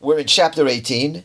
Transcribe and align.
We're 0.00 0.20
in 0.20 0.28
chapter 0.28 0.68
18, 0.68 1.24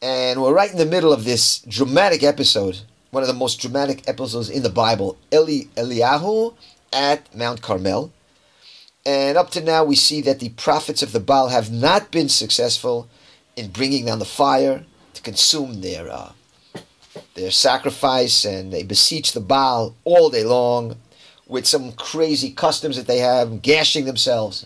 and 0.00 0.40
we're 0.40 0.54
right 0.54 0.70
in 0.70 0.78
the 0.78 0.86
middle 0.86 1.12
of 1.12 1.24
this 1.24 1.58
dramatic 1.58 2.22
episode, 2.22 2.82
one 3.10 3.24
of 3.24 3.26
the 3.26 3.34
most 3.34 3.60
dramatic 3.60 4.08
episodes 4.08 4.48
in 4.48 4.62
the 4.62 4.70
Bible, 4.70 5.18
Eli, 5.34 5.64
Eliyahu 5.74 6.54
at 6.92 7.34
Mount 7.34 7.62
Carmel. 7.62 8.12
And 9.04 9.36
up 9.36 9.50
to 9.50 9.60
now, 9.60 9.82
we 9.82 9.96
see 9.96 10.20
that 10.20 10.38
the 10.38 10.50
prophets 10.50 11.02
of 11.02 11.10
the 11.10 11.18
Baal 11.18 11.48
have 11.48 11.72
not 11.72 12.12
been 12.12 12.28
successful 12.28 13.08
in 13.56 13.70
bringing 13.70 14.04
down 14.04 14.20
the 14.20 14.24
fire 14.24 14.84
to 15.14 15.22
consume 15.22 15.80
their 15.80 16.08
uh, 16.08 16.30
their 17.34 17.50
sacrifice, 17.50 18.44
and 18.44 18.72
they 18.72 18.84
beseech 18.84 19.32
the 19.32 19.40
Baal 19.40 19.96
all 20.04 20.30
day 20.30 20.44
long 20.44 20.94
with 21.48 21.66
some 21.66 21.90
crazy 21.90 22.52
customs 22.52 22.94
that 22.94 23.08
they 23.08 23.18
have, 23.18 23.62
gashing 23.62 24.04
themselves, 24.04 24.64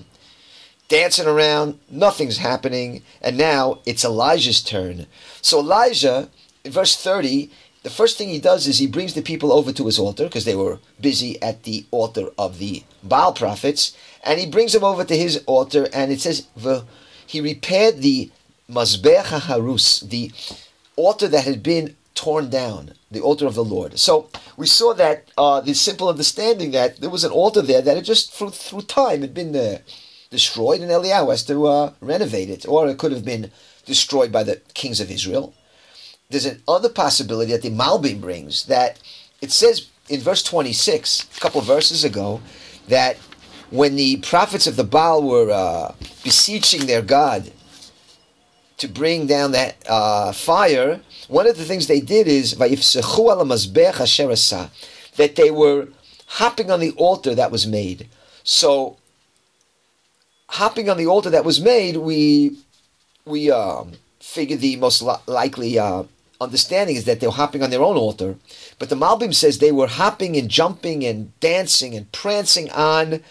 dancing 0.89 1.27
around. 1.27 1.79
Nothing's 1.91 2.39
happening, 2.39 3.03
and 3.21 3.36
now 3.36 3.80
it's 3.86 4.05
Elijah's 4.05 4.63
turn. 4.63 5.07
So 5.43 5.61
Elijah, 5.61 6.29
in 6.64 6.72
verse 6.72 6.96
thirty, 6.96 7.50
the 7.82 7.90
first 7.90 8.18
thing 8.18 8.29
he 8.29 8.40
does 8.40 8.67
is 8.67 8.79
he 8.79 8.86
brings 8.86 9.14
the 9.14 9.22
people 9.22 9.53
over 9.53 9.72
to 9.72 9.86
his 9.86 9.99
altar 9.99 10.25
because 10.25 10.45
they 10.45 10.57
were 10.57 10.81
busy 11.00 11.40
at 11.40 11.62
the 11.62 11.86
altar 11.90 12.31
of 12.36 12.59
the 12.59 12.82
Baal 13.03 13.32
prophets, 13.32 13.96
and 14.25 14.40
he 14.40 14.46
brings 14.46 14.72
them 14.72 14.82
over 14.82 15.04
to 15.04 15.17
his 15.17 15.43
altar, 15.46 15.89
and 15.93 16.11
it 16.11 16.21
says 16.21 16.49
he 17.26 17.40
repaired 17.40 18.03
the 18.03 18.31
Mazbech 18.68 19.26
HaHarus, 19.26 20.09
the 20.09 20.32
altar 20.96 21.29
that 21.29 21.45
had 21.45 21.62
been 21.62 21.95
torn 22.17 22.50
down, 22.50 22.95
the 23.11 23.21
altar 23.21 23.46
of 23.46 23.54
the 23.54 23.62
Lord. 23.62 23.98
So 23.98 24.29
we 24.57 24.67
saw 24.67 24.95
that 24.95 25.29
uh, 25.39 25.61
the 25.61 25.75
simple 25.75 26.09
understanding 26.09 26.73
that 26.73 26.96
there 27.00 27.11
was 27.11 27.23
an 27.23 27.31
altar 27.31 27.62
there 27.62 27.82
that 27.82 27.95
had 27.95 28.04
just 28.04 28.32
through, 28.32 28.50
through 28.50 28.82
time 28.82 29.21
had 29.21 29.34
been 29.34 29.54
uh, 29.54 29.79
destroyed, 30.36 30.82
and 30.82 30.90
Eliyahu 30.90 31.31
has 31.31 31.45
to 31.45 31.67
uh, 31.67 31.93
renovate 32.03 32.50
it, 32.50 32.69
or 32.69 32.86
it 32.89 32.98
could 32.98 33.12
have 33.12 33.25
been 33.25 33.50
destroyed 33.86 34.31
by 34.31 34.42
the 34.42 34.56
kings 34.75 35.00
of 35.00 35.11
Israel. 35.11 35.55
There's 36.28 36.45
another 36.45 36.91
possibility 36.91 37.53
that 37.53 37.62
the 37.62 37.70
Malbim 37.70 38.20
brings 38.20 38.67
that 38.67 38.98
it 39.41 39.51
says 39.51 39.89
in 40.11 40.20
verse 40.20 40.42
26, 40.42 41.27
a 41.37 41.41
couple 41.41 41.61
verses 41.62 42.05
ago, 42.05 42.42
that 42.89 43.17
when 43.70 43.97
the 43.97 44.19
prophets 44.19 44.67
of 44.67 44.77
the 44.77 44.84
Baal 44.84 45.23
were 45.23 45.51
uh, 45.51 45.95
beseeching 46.23 46.87
their 46.87 47.03
God 47.03 47.51
to 48.77 48.89
bring 48.89 49.27
down 49.27 49.53
that 49.53 49.77
uh, 49.89 50.33
fire, 50.33 51.01
one 51.29 51.47
of 51.47 51.57
the 51.57 51.64
things 51.64 51.87
they 51.87 52.01
did 52.01 52.29
is 52.29 52.57
that 55.17 55.37
they 55.37 55.51
were 55.51 55.89
hopping 56.27 56.70
on 56.70 56.81
the 56.81 56.91
altar 56.92 57.34
that 57.34 57.51
was 57.51 57.67
made. 57.67 58.09
So, 58.45 58.98
hopping 60.48 60.89
on 60.89 60.97
the 60.97 61.06
altar 61.06 61.30
that 61.30 61.44
was 61.44 61.61
made, 61.61 61.97
we 61.97 62.56
we 63.25 63.50
um, 63.50 63.92
figure 64.20 64.56
the 64.56 64.77
most 64.77 65.02
li- 65.02 65.14
likely 65.27 65.78
uh, 65.78 66.05
understanding 66.41 66.97
is 66.97 67.05
that 67.05 67.20
they 67.20 67.27
were 67.27 67.33
hopping 67.33 67.62
on 67.62 67.70
their 67.70 67.83
own 67.83 67.97
altar. 67.97 68.36
But 68.78 68.89
the 68.89 68.97
Malbim 68.97 69.34
says 69.34 69.58
they 69.58 69.72
were 69.72 69.89
hopping 69.89 70.36
and 70.36 70.48
jumping 70.48 71.05
and 71.05 71.39
dancing 71.41 71.94
and 71.94 72.11
prancing 72.12 72.70
on 72.70 73.22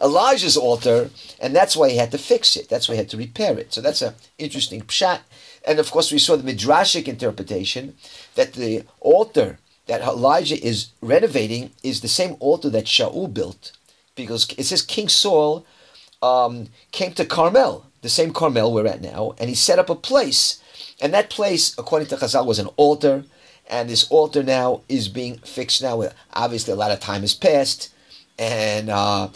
Elijah's 0.00 0.56
altar, 0.56 1.10
and 1.40 1.54
that's 1.54 1.76
why 1.76 1.90
he 1.90 1.96
had 1.96 2.10
to 2.12 2.18
fix 2.18 2.56
it. 2.56 2.68
That's 2.68 2.88
why 2.88 2.94
he 2.94 2.98
had 2.98 3.10
to 3.10 3.16
repair 3.16 3.58
it. 3.58 3.72
So 3.72 3.80
that's 3.80 4.02
an 4.02 4.14
interesting 4.38 4.82
pshat. 4.82 5.20
And 5.66 5.78
of 5.78 5.90
course, 5.90 6.10
we 6.10 6.18
saw 6.18 6.36
the 6.36 6.52
midrashic 6.52 7.06
interpretation 7.06 7.94
that 8.34 8.54
the 8.54 8.84
altar 9.00 9.58
that 9.86 10.02
Elijah 10.02 10.60
is 10.64 10.88
renovating 11.00 11.70
is 11.82 12.00
the 12.00 12.08
same 12.08 12.36
altar 12.40 12.70
that 12.70 12.84
Shaul 12.84 13.32
built, 13.32 13.72
because 14.14 14.48
it 14.56 14.64
says 14.64 14.82
King 14.82 15.08
Saul 15.08 15.64
um, 16.22 16.68
came 16.92 17.12
to 17.14 17.24
Carmel, 17.24 17.86
the 18.00 18.08
same 18.08 18.32
Carmel 18.32 18.72
we're 18.72 18.86
at 18.86 19.02
now, 19.02 19.34
and 19.38 19.48
he 19.48 19.54
set 19.54 19.78
up 19.78 19.90
a 19.90 19.94
place, 19.94 20.62
and 21.00 21.12
that 21.12 21.30
place, 21.30 21.76
according 21.78 22.08
to 22.08 22.16
Chazal, 22.16 22.46
was 22.46 22.58
an 22.58 22.68
altar, 22.76 23.24
and 23.68 23.88
this 23.88 24.08
altar 24.10 24.42
now 24.42 24.82
is 24.88 25.08
being 25.08 25.38
fixed 25.38 25.82
now. 25.82 26.02
Obviously, 26.32 26.72
a 26.72 26.76
lot 26.76 26.90
of 26.90 27.00
time 27.00 27.22
has 27.22 27.34
passed, 27.34 27.92
and 28.38 28.88
uh, 28.88 29.28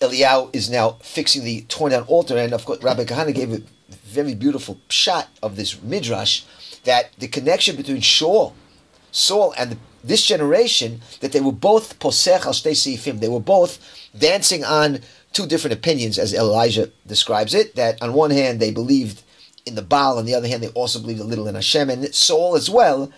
Eliyahu 0.00 0.54
is 0.54 0.68
now 0.68 0.98
fixing 1.02 1.44
the 1.44 1.62
torn 1.62 1.92
down 1.92 2.02
altar, 2.04 2.36
and 2.36 2.52
of 2.52 2.64
course, 2.64 2.82
Rabbi 2.82 3.04
Kahana 3.04 3.34
gave 3.34 3.52
a 3.52 3.62
very 3.88 4.34
beautiful 4.34 4.78
shot 4.88 5.28
of 5.42 5.56
this 5.56 5.80
midrash 5.82 6.42
that 6.84 7.12
the 7.18 7.28
connection 7.28 7.76
between 7.76 8.00
Shaul, 8.00 8.52
Saul, 9.10 9.54
and 9.56 9.72
the, 9.72 9.78
this 10.06 10.24
generation 10.24 11.00
that 11.20 11.32
they 11.32 11.40
were 11.40 11.52
both 11.52 11.98
posech 11.98 12.46
al 12.46 12.52
seifim. 12.52 13.20
They 13.20 13.28
were 13.28 13.40
both 13.40 13.78
dancing 14.18 14.64
on 14.64 15.00
two 15.32 15.46
different 15.46 15.74
opinions, 15.74 16.18
as 16.18 16.32
Elijah 16.32 16.90
describes 17.06 17.54
it. 17.54 17.74
That 17.76 18.00
on 18.02 18.12
one 18.12 18.30
hand 18.30 18.60
they 18.60 18.70
believed 18.70 19.22
in 19.66 19.74
the 19.74 19.82
Baal, 19.82 20.18
on 20.18 20.24
the 20.24 20.34
other 20.34 20.48
hand 20.48 20.62
they 20.62 20.68
also 20.68 21.00
believed 21.00 21.20
a 21.20 21.24
little 21.24 21.48
in 21.48 21.54
Hashem, 21.54 21.90
and 21.90 22.14
Saul 22.14 22.56
as 22.56 22.70
well. 22.70 23.12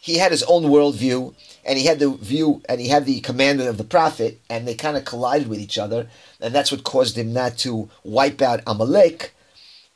He 0.00 0.18
had 0.18 0.32
his 0.32 0.42
own 0.44 0.64
worldview, 0.64 1.32
and 1.64 1.78
he 1.78 1.86
had 1.86 2.00
the 2.00 2.10
view 2.10 2.60
and 2.68 2.80
he 2.80 2.88
had 2.88 3.06
the 3.06 3.20
commandment 3.20 3.68
of 3.68 3.78
the 3.78 3.84
prophet, 3.84 4.40
and 4.50 4.66
they 4.66 4.74
kind 4.74 4.96
of 4.96 5.04
collided 5.04 5.48
with 5.48 5.60
each 5.60 5.78
other, 5.78 6.08
and 6.40 6.54
that's 6.54 6.72
what 6.72 6.84
caused 6.84 7.16
him 7.16 7.32
not 7.32 7.58
to 7.58 7.88
wipe 8.02 8.42
out 8.42 8.62
Amalek. 8.66 9.34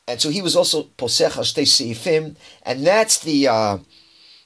And 0.07 0.21
so 0.21 0.29
he 0.29 0.41
was 0.41 0.55
also 0.55 0.83
posech 0.97 1.31
shtei 1.31 1.63
seifim, 1.63 2.37
and 2.63 2.87
that's 2.87 3.19
the 3.19 3.47
uh, 3.47 3.77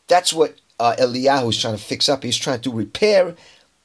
that's 0.07 0.33
what 0.33 0.55
uh, 0.81 0.95
Eliyahu 0.95 1.49
is 1.49 1.61
trying 1.61 1.77
to 1.77 1.83
fix 1.83 2.09
up. 2.09 2.23
He's 2.23 2.37
trying 2.37 2.61
to 2.61 2.71
repair 2.71 3.35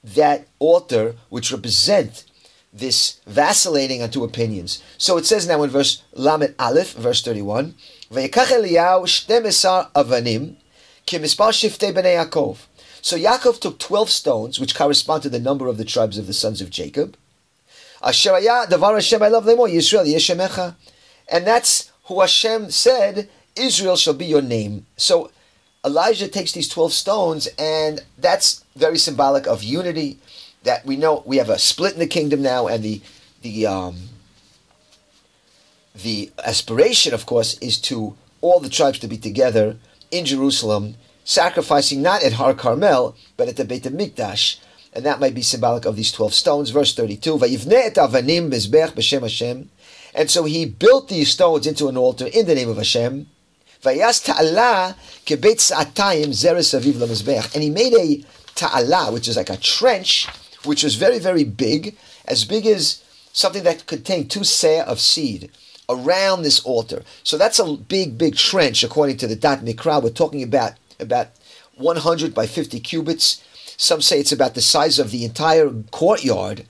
that 0.02 0.46
altar 0.58 1.14
which 1.28 1.52
represent 1.52 2.24
this 2.72 3.20
vacillating 3.26 4.02
onto 4.02 4.24
opinions. 4.24 4.82
So 4.96 5.18
it 5.18 5.26
says 5.26 5.46
now 5.46 5.62
in 5.62 5.70
verse 5.70 6.02
Lamed 6.14 6.54
Aleph, 6.58 6.94
verse 6.94 7.22
31, 7.22 7.74
Vayikach 8.10 8.46
Eliyahu 8.46 9.04
shtemesar 9.04 9.90
avanim 9.92 10.56
shiftei 11.06 11.92
b'nei 11.92 12.16
Yaakov. 12.24 12.58
So 13.02 13.16
Yaakov 13.16 13.60
took 13.60 13.78
12 13.78 14.10
stones, 14.10 14.58
which 14.58 14.74
correspond 14.74 15.22
to 15.22 15.28
the 15.28 15.38
number 15.38 15.68
of 15.68 15.76
the 15.78 15.84
tribes 15.84 16.18
of 16.18 16.26
the 16.26 16.32
sons 16.32 16.60
of 16.60 16.70
Jacob. 16.70 17.16
Yisrael 18.02 18.34
And 21.28 21.46
that's 21.46 21.92
who 22.04 22.20
Hashem 22.20 22.70
said, 22.70 23.28
Israel 23.54 23.96
shall 23.96 24.14
be 24.14 24.26
your 24.26 24.42
name. 24.42 24.86
So 24.96 25.30
Elijah 25.86 26.26
takes 26.26 26.52
these 26.52 26.68
12 26.68 26.92
stones, 26.92 27.48
and 27.58 28.02
that's 28.18 28.64
very 28.74 28.98
symbolic 28.98 29.46
of 29.46 29.62
unity. 29.62 30.18
That 30.64 30.84
we 30.84 30.96
know 30.96 31.22
we 31.24 31.36
have 31.36 31.48
a 31.48 31.60
split 31.60 31.92
in 31.92 32.00
the 32.00 32.08
kingdom 32.08 32.42
now, 32.42 32.66
and 32.66 32.82
the 32.82 33.00
the 33.42 33.66
um, 33.66 33.96
the 35.94 36.32
aspiration, 36.44 37.14
of 37.14 37.24
course, 37.24 37.56
is 37.58 37.78
to 37.82 38.16
all 38.40 38.58
the 38.58 38.68
tribes 38.68 38.98
to 38.98 39.06
be 39.06 39.16
together 39.16 39.76
in 40.10 40.24
Jerusalem 40.24 40.96
sacrificing 41.24 42.02
not 42.02 42.22
at 42.22 42.34
Har 42.34 42.54
Carmel, 42.54 43.16
but 43.36 43.48
at 43.48 43.56
the 43.56 43.64
Beit 43.64 43.84
HaMikdash. 43.84 44.58
And 44.92 45.04
that 45.04 45.20
might 45.20 45.34
be 45.34 45.42
symbolic 45.42 45.84
of 45.84 45.96
these 45.96 46.12
12 46.12 46.32
stones. 46.32 46.70
Verse 46.70 46.94
32, 46.94 47.36
avanim 47.36 48.50
b'shem 48.50 49.22
Hashem. 49.22 49.70
And 50.14 50.30
so 50.30 50.44
he 50.44 50.64
built 50.64 51.08
these 51.08 51.30
stones 51.30 51.66
into 51.66 51.88
an 51.88 51.96
altar 51.96 52.26
in 52.26 52.46
the 52.46 52.54
name 52.54 52.70
of 52.70 52.78
Hashem. 52.78 53.26
Vayas 53.82 54.24
ta'ala 54.24 54.96
kebet 55.24 55.60
sa'atayim 55.60 56.28
zeres 56.28 56.78
aviv 56.78 56.94
lemizbech. 56.94 57.54
And 57.54 57.62
he 57.62 57.70
made 57.70 57.94
a 57.94 58.24
ta'ala, 58.54 59.12
which 59.12 59.28
is 59.28 59.36
like 59.36 59.50
a 59.50 59.56
trench, 59.56 60.28
which 60.64 60.82
was 60.82 60.96
very, 60.96 61.18
very 61.18 61.44
big, 61.44 61.96
as 62.26 62.44
big 62.44 62.66
as 62.66 63.02
something 63.32 63.62
that 63.64 63.86
contained 63.86 64.30
two 64.30 64.40
seah 64.40 64.84
of 64.84 65.00
seed 65.00 65.50
around 65.88 66.42
this 66.42 66.60
altar. 66.60 67.02
So 67.22 67.38
that's 67.38 67.58
a 67.58 67.76
big, 67.76 68.18
big 68.18 68.36
trench, 68.36 68.82
according 68.82 69.18
to 69.18 69.26
the 69.26 69.36
Dat 69.36 69.60
Mikra. 69.60 70.02
We're 70.02 70.10
talking 70.10 70.42
about 70.42 70.72
about 70.98 71.28
100 71.76 72.34
by 72.34 72.46
50 72.46 72.80
cubits. 72.80 73.42
Some 73.76 74.00
say 74.00 74.20
it's 74.20 74.32
about 74.32 74.54
the 74.54 74.62
size 74.62 74.98
of 74.98 75.10
the 75.10 75.24
entire 75.24 75.70
courtyard 75.90 76.64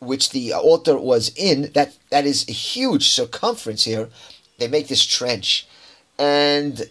which 0.00 0.30
the 0.30 0.52
altar 0.52 0.96
was 0.96 1.30
in. 1.36 1.70
That 1.74 1.94
that 2.10 2.24
is 2.24 2.48
a 2.48 2.52
huge 2.52 3.08
circumference 3.08 3.84
here. 3.84 4.08
They 4.58 4.68
make 4.68 4.88
this 4.88 5.04
trench, 5.04 5.66
and 6.18 6.88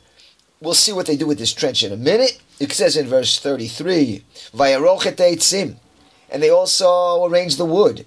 we'll 0.61 0.73
see 0.73 0.93
what 0.93 1.05
they 1.05 1.17
do 1.17 1.27
with 1.27 1.37
this 1.37 1.53
trench 1.53 1.83
in 1.83 1.91
a 1.91 1.97
minute. 1.97 2.41
It 2.59 2.71
says 2.71 2.97
in 2.97 3.07
verse 3.07 3.39
33, 3.39 4.23
and 6.29 6.43
they 6.43 6.49
also 6.49 7.25
arrange 7.25 7.57
the 7.57 7.65
wood. 7.65 8.05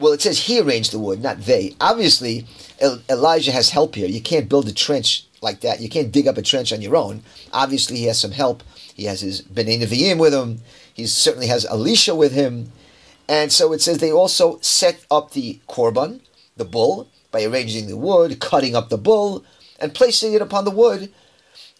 Well, 0.00 0.12
it 0.12 0.22
says 0.22 0.40
he 0.40 0.60
arranged 0.60 0.92
the 0.92 0.98
wood, 0.98 1.22
not 1.22 1.42
they. 1.42 1.76
Obviously, 1.80 2.46
Elijah 3.08 3.52
has 3.52 3.70
help 3.70 3.94
here. 3.94 4.08
You 4.08 4.20
can't 4.20 4.48
build 4.48 4.66
a 4.68 4.72
trench 4.72 5.24
like 5.40 5.60
that. 5.60 5.80
You 5.80 5.88
can't 5.88 6.10
dig 6.10 6.26
up 6.26 6.36
a 6.36 6.42
trench 6.42 6.72
on 6.72 6.82
your 6.82 6.96
own. 6.96 7.22
Obviously, 7.52 7.98
he 7.98 8.06
has 8.06 8.20
some 8.20 8.32
help. 8.32 8.64
He 8.94 9.04
has 9.04 9.20
his 9.20 9.42
Bnei 9.42 9.80
Nevi'im 9.80 10.18
with 10.18 10.34
him. 10.34 10.62
He 10.92 11.06
certainly 11.06 11.46
has 11.46 11.64
Elisha 11.64 12.14
with 12.14 12.32
him. 12.32 12.72
And 13.28 13.52
so 13.52 13.72
it 13.72 13.80
says 13.80 13.98
they 13.98 14.12
also 14.12 14.58
set 14.60 15.04
up 15.10 15.30
the 15.30 15.60
korban, 15.68 16.20
the 16.56 16.64
bull, 16.64 17.08
by 17.30 17.44
arranging 17.44 17.86
the 17.86 17.96
wood, 17.96 18.40
cutting 18.40 18.76
up 18.76 18.88
the 18.88 18.98
bull, 18.98 19.44
and 19.78 19.94
placing 19.94 20.34
it 20.34 20.42
upon 20.42 20.64
the 20.64 20.70
wood. 20.70 21.12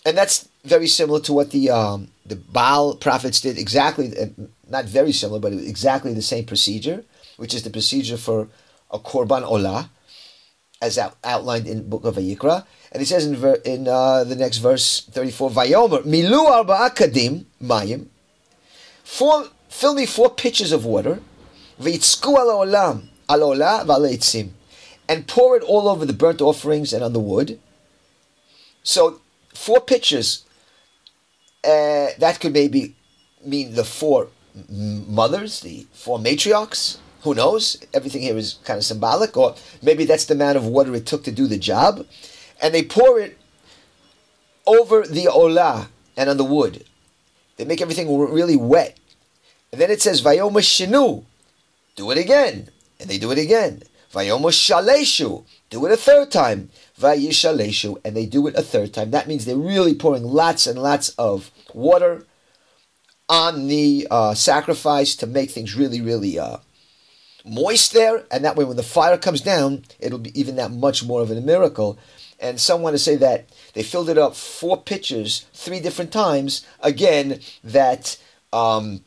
And 0.06 0.17
that's 0.17 0.49
very 0.64 0.87
similar 0.87 1.20
to 1.20 1.32
what 1.32 1.50
the 1.50 1.70
um, 1.70 2.08
the 2.26 2.37
Baal 2.37 2.94
prophets 2.96 3.41
did. 3.41 3.58
Exactly, 3.58 4.12
uh, 4.19 4.26
not 4.69 4.85
very 4.85 5.12
similar, 5.12 5.41
but 5.41 5.52
exactly 5.52 6.12
the 6.12 6.23
same 6.23 6.44
procedure, 6.44 7.05
which 7.37 7.55
is 7.55 7.62
the 7.62 7.70
procedure 7.70 8.17
for 8.17 8.49
a 8.91 8.99
korban 8.99 9.43
olah. 9.43 9.88
as 10.82 10.99
out, 10.99 11.17
outlined 11.25 11.67
in 11.67 11.88
book 11.88 12.05
of 12.05 12.17
Vayikra. 12.17 12.67
And 12.93 13.00
he 13.00 13.06
says 13.06 13.26
in, 13.26 13.37
ver, 13.37 13.55
in 13.64 13.88
uh, 13.88 14.25
the 14.25 14.37
next 14.37 14.58
verse 14.58 15.00
34, 15.11 15.50
Vayomer, 15.50 16.02
Milu 16.05 16.46
arba'a 16.46 16.94
kadim 16.94 17.46
mayim, 17.62 18.06
four, 19.02 19.46
fill 19.69 19.94
me 19.94 20.06
four 20.06 20.31
pitchers 20.31 20.70
of 20.70 20.85
water, 20.85 21.20
v'itzku 21.81 22.37
al 22.37 22.49
olam, 22.49 23.08
al 23.29 23.43
ola 23.43 23.85
v'al 23.87 24.50
and 25.08 25.26
pour 25.26 25.56
it 25.56 25.62
all 25.62 25.88
over 25.88 26.06
the 26.06 26.12
burnt 26.12 26.41
offerings 26.41 26.93
and 26.93 27.02
on 27.02 27.12
the 27.12 27.20
wood. 27.20 27.58
So, 28.84 29.20
four 29.54 29.81
pitchers, 29.81 30.44
uh, 31.64 32.08
that 32.19 32.38
could 32.40 32.52
maybe 32.52 32.94
mean 33.44 33.75
the 33.75 33.84
four 33.84 34.28
mothers, 34.69 35.60
the 35.60 35.86
four 35.92 36.19
matriarchs, 36.19 36.98
who 37.22 37.34
knows? 37.34 37.78
Everything 37.94 38.20
here 38.20 38.36
is 38.36 38.58
kind 38.64 38.76
of 38.76 38.84
symbolic, 38.84 39.34
or 39.36 39.56
maybe 39.82 40.04
that's 40.04 40.26
the 40.26 40.34
amount 40.34 40.58
of 40.58 40.66
water 40.66 40.94
it 40.94 41.06
took 41.06 41.25
to 41.25 41.32
do 41.32 41.46
the 41.46 41.58
job. 41.58 42.06
And 42.60 42.75
they 42.75 42.82
pour 42.82 43.19
it 43.19 43.38
over 44.66 45.06
the 45.06 45.25
olah 45.25 45.88
and 46.16 46.28
on 46.28 46.36
the 46.36 46.44
wood. 46.44 46.84
They 47.56 47.64
make 47.64 47.81
everything 47.81 48.14
really 48.14 48.56
wet. 48.56 48.98
And 49.72 49.81
then 49.81 49.90
it 49.90 50.02
says, 50.02 50.22
Vayoma 50.22 50.60
shinu, 50.60 51.25
do 51.96 52.10
it 52.10 52.19
again. 52.19 52.69
And 53.00 53.08
they 53.08 53.19
do 53.19 53.31
it 53.31 53.38
again. 53.38 53.82
Vayoma 54.14 54.50
shaleshu, 54.50 55.44
do 55.70 55.84
it 55.87 55.93
a 55.93 55.96
third 55.96 56.31
time. 56.31 56.70
Vayishaleshu, 57.00 57.99
and 58.05 58.16
they 58.16 58.26
do 58.26 58.46
it 58.46 58.55
a 58.55 58.62
third 58.62 58.94
time. 58.94 59.11
That 59.11 59.26
means 59.26 59.44
they're 59.44 59.56
really 59.56 59.94
pouring 59.94 60.22
lots 60.22 60.66
and 60.66 60.78
lots 60.78 61.08
of 61.11 61.50
water 61.75 62.25
on 63.28 63.66
the 63.66 64.06
uh, 64.11 64.34
sacrifice 64.34 65.16
to 65.16 65.26
make 65.26 65.50
things 65.50 65.75
really, 65.75 66.00
really 66.00 66.38
uh, 66.38 66.58
moist 67.44 67.93
there, 67.93 68.25
and 68.31 68.44
that 68.44 68.55
way 68.55 68.64
when 68.64 68.76
the 68.76 68.82
fire 68.84 69.19
comes 69.19 69.40
down, 69.40 69.84
it'll 69.99 70.19
be 70.19 70.38
even 70.38 70.56
that 70.56 70.70
much 70.70 71.05
more 71.05 71.20
of 71.20 71.31
a 71.31 71.40
miracle. 71.40 71.99
And 72.38 72.60
some 72.60 72.82
want 72.82 72.94
to 72.94 72.99
say 72.99 73.17
that 73.17 73.49
they 73.72 73.82
filled 73.82 74.10
it 74.10 74.19
up 74.19 74.37
four 74.37 74.81
pitchers 74.81 75.46
three 75.52 75.81
different 75.81 76.12
times. 76.12 76.64
Again, 76.81 77.40
that 77.64 78.17
um, 78.52 79.00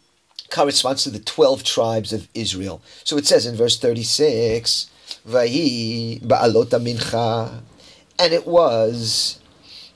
corresponds 0.50 1.03
to 1.03 1.10
the 1.10 1.19
12 1.19 1.63
tribes 1.63 2.12
of 2.13 2.27
Israel. 2.33 2.81
So 3.03 3.18
it 3.18 3.25
says 3.25 3.45
in 3.45 3.56
verse 3.56 3.80
36, 3.80 4.89
Vahi 5.27 6.21
ba'alota 6.21 6.79
mincha. 6.81 7.62
And 8.19 8.33
it 8.33 8.47
was 8.47 9.39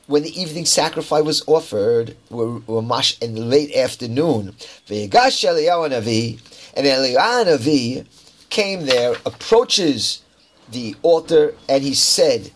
when 0.07 0.23
the 0.23 0.39
evening 0.39 0.65
sacrifice 0.65 1.23
was 1.23 1.43
offered, 1.47 2.15
were, 2.29 2.59
were 2.59 2.81
mash 2.81 3.17
in 3.21 3.33
the 3.35 3.41
late 3.41 3.73
afternoon. 3.75 4.53
Ve'gash 4.87 5.43
Eliyahu 5.47 6.39
and 6.75 6.85
Eliyahu 6.85 8.05
came 8.49 8.85
there, 8.85 9.15
approaches 9.25 10.21
the 10.69 10.95
altar, 11.01 11.55
and 11.69 11.83
he 11.83 11.93
said, 11.93 12.51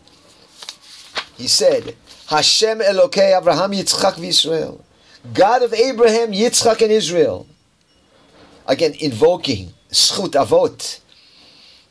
he 1.38 1.48
said, 1.48 1.96
Hashem 2.28 2.80
Elokei 2.80 3.38
Abraham 3.38 3.72
Yitzchak 3.72 4.14
v'Yisrael, 4.14 4.82
God 5.34 5.64
of 5.64 5.74
Abraham, 5.74 6.32
Yitzchak, 6.32 6.82
and 6.82 6.92
Israel. 6.92 7.48
Again, 8.68 8.96
invoking 9.00 9.74
Schut 9.92 10.32
Avot, 10.32 11.00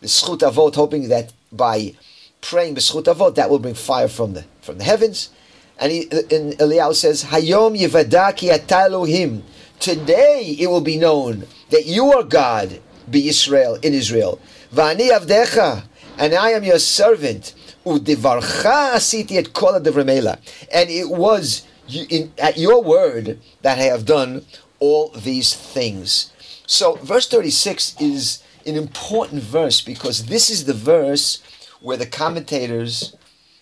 the 0.05 0.09
Schut 0.09 0.41
Avot, 0.41 0.75
hoping 0.75 1.09
that 1.09 1.33
by 1.51 1.95
praying 2.41 2.75
the 2.75 2.81
Schut 2.81 3.05
Avot, 3.05 3.35
that 3.37 3.49
will 3.49 3.59
bring 3.59 3.75
fire 3.75 4.09
from 4.09 4.35
the 4.35 4.45
from 4.61 4.79
the 4.79 4.85
heavens. 4.85 5.31
And, 5.79 5.91
he, 5.91 6.07
Eliyahu 6.07 6.95
says, 6.95 7.25
Hayom 7.25 7.77
Yivadaki 7.77 8.51
Atalohim. 8.57 9.43
Today 9.81 10.57
it 10.59 10.69
will 10.69 10.81
be 10.81 10.97
known 10.97 11.47
that 11.71 11.87
you 11.87 12.13
are 12.13 12.23
God, 12.23 12.81
be 13.11 13.29
Israel 13.29 13.75
in 13.83 13.93
Israel. 13.93 14.41
Vani 14.73 15.11
avdecha, 15.11 15.85
and 16.17 16.35
I 16.35 16.51
am 16.51 16.63
your 16.65 16.79
servant. 16.79 17.55
Udivarcha 17.85 18.95
asiti 18.95 19.37
et 19.37 19.53
kol 19.53 19.75
And 19.75 20.91
it 20.91 21.11
was 21.11 21.67
in, 22.09 22.33
at 22.39 22.57
your 22.57 22.83
word 22.83 23.39
that 23.63 23.79
I 23.79 23.83
have 23.83 24.07
done 24.07 24.45
all 24.79 25.09
these 25.09 25.55
things. 25.55 26.33
So 26.67 26.95
verse 26.97 27.29
36 27.29 27.97
is 28.01 28.44
an 28.67 28.77
important 28.77 29.43
verse 29.43 29.81
because 29.81 30.27
this 30.27 30.51
is 30.51 30.65
the 30.65 30.75
verse 30.75 31.43
where 31.81 31.97
the 31.97 32.07
commentators, 32.07 33.15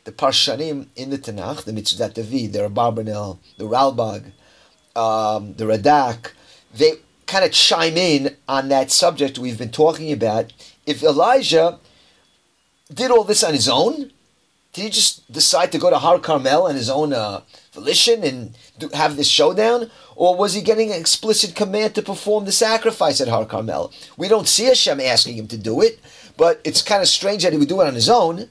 the 0.05 0.13
Parshanim 0.13 0.87
in 0.97 1.11
the 1.11 1.19
Tanakh, 1.19 1.65
the 1.65 1.73
Metzudat 1.73 2.15
David, 2.15 2.53
the 2.53 2.61
Abarbanel, 2.61 3.39
the 3.59 3.65
Ralbag, 3.65 4.33
um, 4.97 5.55
the 5.55 5.65
Radak, 5.65 6.33
they 6.75 6.93
kind 7.27 7.45
of 7.45 7.53
chime 7.53 7.97
in 7.97 8.37
on 8.49 8.69
that 8.69 8.91
subject 8.91 9.39
we've 9.39 9.59
been 9.59 9.71
talking 9.71 10.13
about. 10.13 10.53
If 10.87 11.03
Elijah 11.03 11.79
did 12.93 13.11
all 13.11 13.25
this 13.25 13.43
on 13.43 13.55
his 13.55 13.69
own, 13.69 14.13
did 14.73 14.83
he 14.83 14.91
just 14.91 15.31
decide 15.31 15.73
to 15.73 15.79
go 15.79 15.91
to 15.91 15.99
Har 15.99 16.19
Carmel 16.19 16.67
on 16.67 16.75
his 16.75 16.89
own 16.89 17.13
uh, 17.13 17.43
volition 17.73 18.23
and 18.23 18.55
have 18.91 19.17
this 19.17 19.29
showdown? 19.29 19.91
Or 20.15 20.37
was 20.37 20.55
he 20.55 20.61
getting 20.61 20.91
an 20.93 21.01
explicit 21.01 21.55
command 21.55 21.95
to 21.95 22.03
perform 22.03 22.45
the 22.45 22.53
sacrifice 22.53 23.21
at 23.21 23.29
Har 23.29 23.47
Carmel? 23.47 23.93
We 24.17 24.29
don't 24.29 24.49
see 24.49 24.65
Hashem 24.65 25.01
asking 25.01 25.37
him 25.37 25.49
to 25.49 25.57
do 25.57 25.81
it, 25.81 26.01
but 26.37 26.61
it's 26.65 26.83
kind 26.83 27.03
of 27.03 27.09
strange 27.09 27.43
that 27.43 27.53
he 27.53 27.59
would 27.59 27.69
do 27.69 27.81
it 27.81 27.87
on 27.87 27.95
his 27.95 28.09
own. 28.09 28.49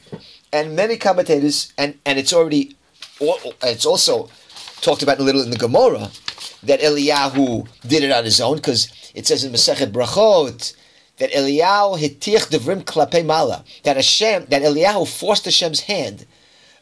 And 0.51 0.75
many 0.75 0.97
commentators, 0.97 1.71
and, 1.77 1.97
and 2.05 2.19
it's 2.19 2.33
already, 2.33 2.75
it's 3.19 3.85
also 3.85 4.29
talked 4.81 5.03
about 5.03 5.19
a 5.19 5.23
little 5.23 5.41
in 5.41 5.51
the 5.51 5.57
Gemara, 5.57 6.09
that 6.63 6.81
Eliyahu 6.81 7.67
did 7.87 8.03
it 8.03 8.11
on 8.11 8.25
his 8.25 8.41
own, 8.41 8.57
because 8.57 8.91
it 9.15 9.27
says 9.27 9.43
in 9.43 9.51
Masechet 9.53 9.91
Brachot 9.91 10.75
that 11.17 11.31
Eliyahu 11.31 11.99
hitich 11.99 12.47
devrim 12.49 12.83
klape 12.83 13.25
mala, 13.25 13.63
that 13.83 13.95
Hashem, 13.95 14.45
that 14.49 14.61
Eliyahu 14.61 15.07
forced 15.07 15.45
Hashem's 15.45 15.81
hand 15.81 16.25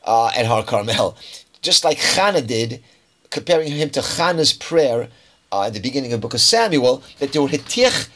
uh, 0.03 0.31
at 0.35 0.45
Har 0.45 0.63
Carmel, 0.63 1.17
just 1.61 1.83
like 1.83 1.97
Chana 1.97 2.45
did, 2.45 2.81
comparing 3.29 3.71
him 3.71 3.89
to 3.91 4.01
Chana's 4.01 4.53
prayer 4.53 5.09
uh, 5.51 5.63
at 5.63 5.73
the 5.73 5.79
beginning 5.79 6.13
of 6.13 6.21
the 6.21 6.25
book 6.25 6.33
of 6.33 6.41
Samuel, 6.41 7.03
that 7.19 7.31
they 7.33 7.39
were 7.39 7.47
hitich 7.47 8.09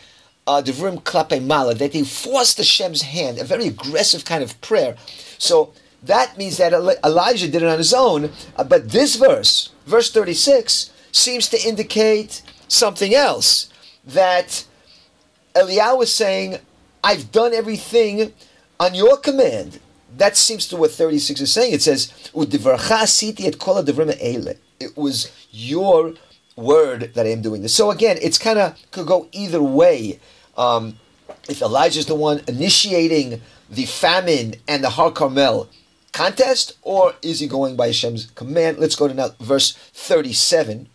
uh, 0.47 0.61
devrim 0.61 1.01
klape 1.01 1.43
mala, 1.43 1.73
that 1.75 1.93
he 1.93 2.03
forced 2.03 2.57
Hashem's 2.57 3.01
hand, 3.01 3.37
a 3.37 3.43
very 3.43 3.67
aggressive 3.67 4.25
kind 4.25 4.43
of 4.43 4.59
prayer. 4.61 4.95
So 5.37 5.73
that 6.03 6.37
means 6.37 6.57
that 6.57 6.73
Elijah 6.73 7.49
did 7.49 7.61
it 7.63 7.67
on 7.67 7.77
his 7.77 7.93
own, 7.93 8.31
uh, 8.57 8.63
but 8.63 8.89
this 8.89 9.15
verse, 9.15 9.69
verse 9.85 10.11
36, 10.11 10.91
seems 11.11 11.47
to 11.49 11.61
indicate 11.67 12.41
something 12.67 13.13
else. 13.13 13.69
That 14.05 14.65
Eliyahu 15.55 15.99
was 15.99 16.13
saying, 16.13 16.57
I've 17.03 17.31
done 17.31 17.53
everything 17.53 18.33
on 18.79 18.95
your 18.95 19.17
command. 19.17 19.79
That 20.17 20.35
seems 20.35 20.67
to 20.67 20.77
what 20.77 20.91
36 20.91 21.39
is 21.39 21.53
saying. 21.53 21.73
It 21.73 21.81
says, 21.81 22.11
It 24.79 24.97
was 24.97 25.31
your 25.51 26.13
word 26.55 27.13
that 27.15 27.25
I 27.25 27.29
am 27.29 27.41
doing 27.41 27.61
this. 27.61 27.75
So 27.75 27.91
again, 27.91 28.17
it's 28.21 28.37
kind 28.37 28.59
of 28.59 28.77
could 28.91 29.07
go 29.07 29.27
either 29.31 29.61
way. 29.61 30.19
Um, 30.57 30.99
if 31.49 31.61
Elijah 31.61 31.99
is 31.99 32.05
the 32.05 32.15
one 32.15 32.41
initiating 32.47 33.41
the 33.69 33.85
famine 33.85 34.55
and 34.67 34.83
the 34.83 34.91
Har 34.91 35.11
Carmel 35.11 35.69
contest, 36.11 36.77
or 36.83 37.15
is 37.21 37.39
he 37.39 37.47
going 37.47 37.75
by 37.75 37.87
Hashem's 37.87 38.27
command? 38.31 38.77
Let's 38.77 38.95
go 38.95 39.07
to 39.07 39.13
now 39.13 39.29
verse 39.39 39.73
37. 39.73 40.87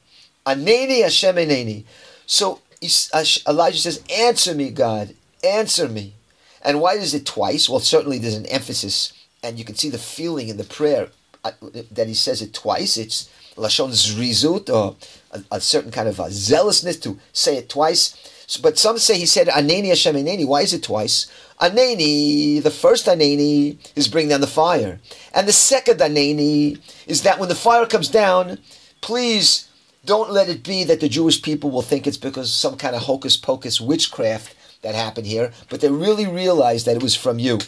Aneni 0.46 1.02
Hashem 1.02 1.36
Aneni. 1.36 1.84
So 2.26 2.60
Elijah 2.82 3.78
says, 3.78 4.02
Answer 4.10 4.54
me, 4.54 4.70
God, 4.70 5.14
answer 5.42 5.88
me. 5.88 6.14
And 6.62 6.80
why 6.80 6.94
is 6.94 7.14
it 7.14 7.26
twice? 7.26 7.68
Well, 7.68 7.80
certainly 7.80 8.18
there's 8.18 8.36
an 8.36 8.46
emphasis, 8.46 9.12
and 9.42 9.58
you 9.58 9.64
can 9.64 9.74
see 9.74 9.90
the 9.90 9.98
feeling 9.98 10.48
in 10.48 10.56
the 10.56 10.64
prayer 10.64 11.08
uh, 11.44 11.52
that 11.90 12.08
he 12.08 12.14
says 12.14 12.42
it 12.42 12.52
twice. 12.52 12.96
It's 12.96 13.28
Lashon 13.58 13.90
Zrizut, 13.90 14.70
or 14.70 14.96
a, 15.32 15.56
a 15.56 15.60
certain 15.60 15.90
kind 15.90 16.08
of 16.08 16.20
a 16.20 16.30
zealousness 16.30 16.96
to 17.00 17.18
say 17.32 17.56
it 17.56 17.68
twice. 17.68 18.16
So, 18.46 18.62
but 18.62 18.78
some 18.78 18.98
say 18.98 19.18
he 19.18 19.26
said 19.26 19.48
Aneni 19.48 19.88
Hashem 19.88 20.16
Aneni. 20.16 20.46
Why 20.46 20.62
is 20.62 20.72
it 20.72 20.82
twice? 20.82 21.30
Aneni, 21.60 22.62
the 22.62 22.70
first 22.70 23.06
Aneni 23.06 23.76
is 23.96 24.08
bring 24.08 24.28
down 24.28 24.40
the 24.40 24.46
fire. 24.46 25.00
And 25.34 25.46
the 25.46 25.52
second 25.52 25.98
Aneni 25.98 26.80
is 27.06 27.22
that 27.22 27.38
when 27.38 27.48
the 27.48 27.54
fire 27.54 27.84
comes 27.84 28.08
down, 28.08 28.58
please 29.00 29.68
don't 30.04 30.30
let 30.30 30.48
it 30.48 30.62
be 30.62 30.84
that 30.84 31.00
the 31.00 31.08
Jewish 31.08 31.42
people 31.42 31.70
will 31.70 31.82
think 31.82 32.06
it's 32.06 32.16
because 32.16 32.52
some 32.52 32.76
kind 32.76 32.96
of 32.96 33.02
hocus 33.02 33.36
pocus 33.36 33.80
witchcraft 33.80 34.54
that 34.82 34.94
happened 34.94 35.26
here, 35.26 35.52
but 35.68 35.80
they 35.80 35.90
really 35.90 36.26
realize 36.26 36.84
that 36.84 36.96
it 36.96 37.02
was 37.02 37.16
from 37.16 37.38
you. 37.38 37.58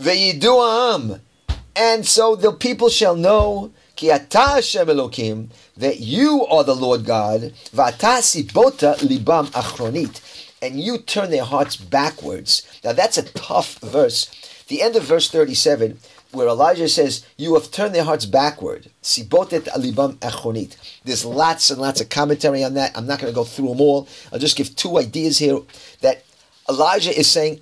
Ve'idu'am, 0.00 1.20
and 1.74 2.06
so 2.06 2.36
the 2.36 2.52
people 2.52 2.88
shall 2.88 3.16
know 3.16 3.72
ki 3.96 4.08
Hashem 4.08 4.88
Elokim, 4.88 5.48
that 5.76 6.00
you 6.00 6.46
are 6.46 6.62
the 6.62 6.76
Lord 6.76 7.04
God, 7.04 7.52
v'ata 7.74 8.52
bota 8.52 8.96
libam 9.00 9.46
achronit, 9.50 10.20
and 10.62 10.80
you 10.80 10.98
turn 10.98 11.30
their 11.30 11.44
hearts 11.44 11.76
backwards. 11.76 12.62
Now 12.84 12.92
that's 12.92 13.18
a 13.18 13.24
tough 13.32 13.78
verse. 13.78 14.30
The 14.68 14.82
end 14.82 14.96
of 14.96 15.04
verse 15.04 15.30
37 15.30 15.98
where 16.32 16.48
Elijah 16.48 16.88
says, 16.88 17.24
You 17.36 17.54
have 17.54 17.70
turned 17.70 17.94
their 17.94 18.04
hearts 18.04 18.26
backward. 18.26 18.90
Sibotet 19.02 19.68
alibam 19.68 20.16
echonit. 20.16 20.76
There's 21.04 21.24
lots 21.24 21.70
and 21.70 21.80
lots 21.80 22.00
of 22.00 22.08
commentary 22.08 22.62
on 22.62 22.74
that. 22.74 22.96
I'm 22.96 23.06
not 23.06 23.20
going 23.20 23.32
to 23.32 23.34
go 23.34 23.44
through 23.44 23.68
them 23.68 23.80
all. 23.80 24.08
I'll 24.32 24.38
just 24.38 24.56
give 24.56 24.76
two 24.76 24.98
ideas 24.98 25.38
here 25.38 25.60
that 26.02 26.24
Elijah 26.68 27.16
is 27.16 27.28
saying, 27.28 27.60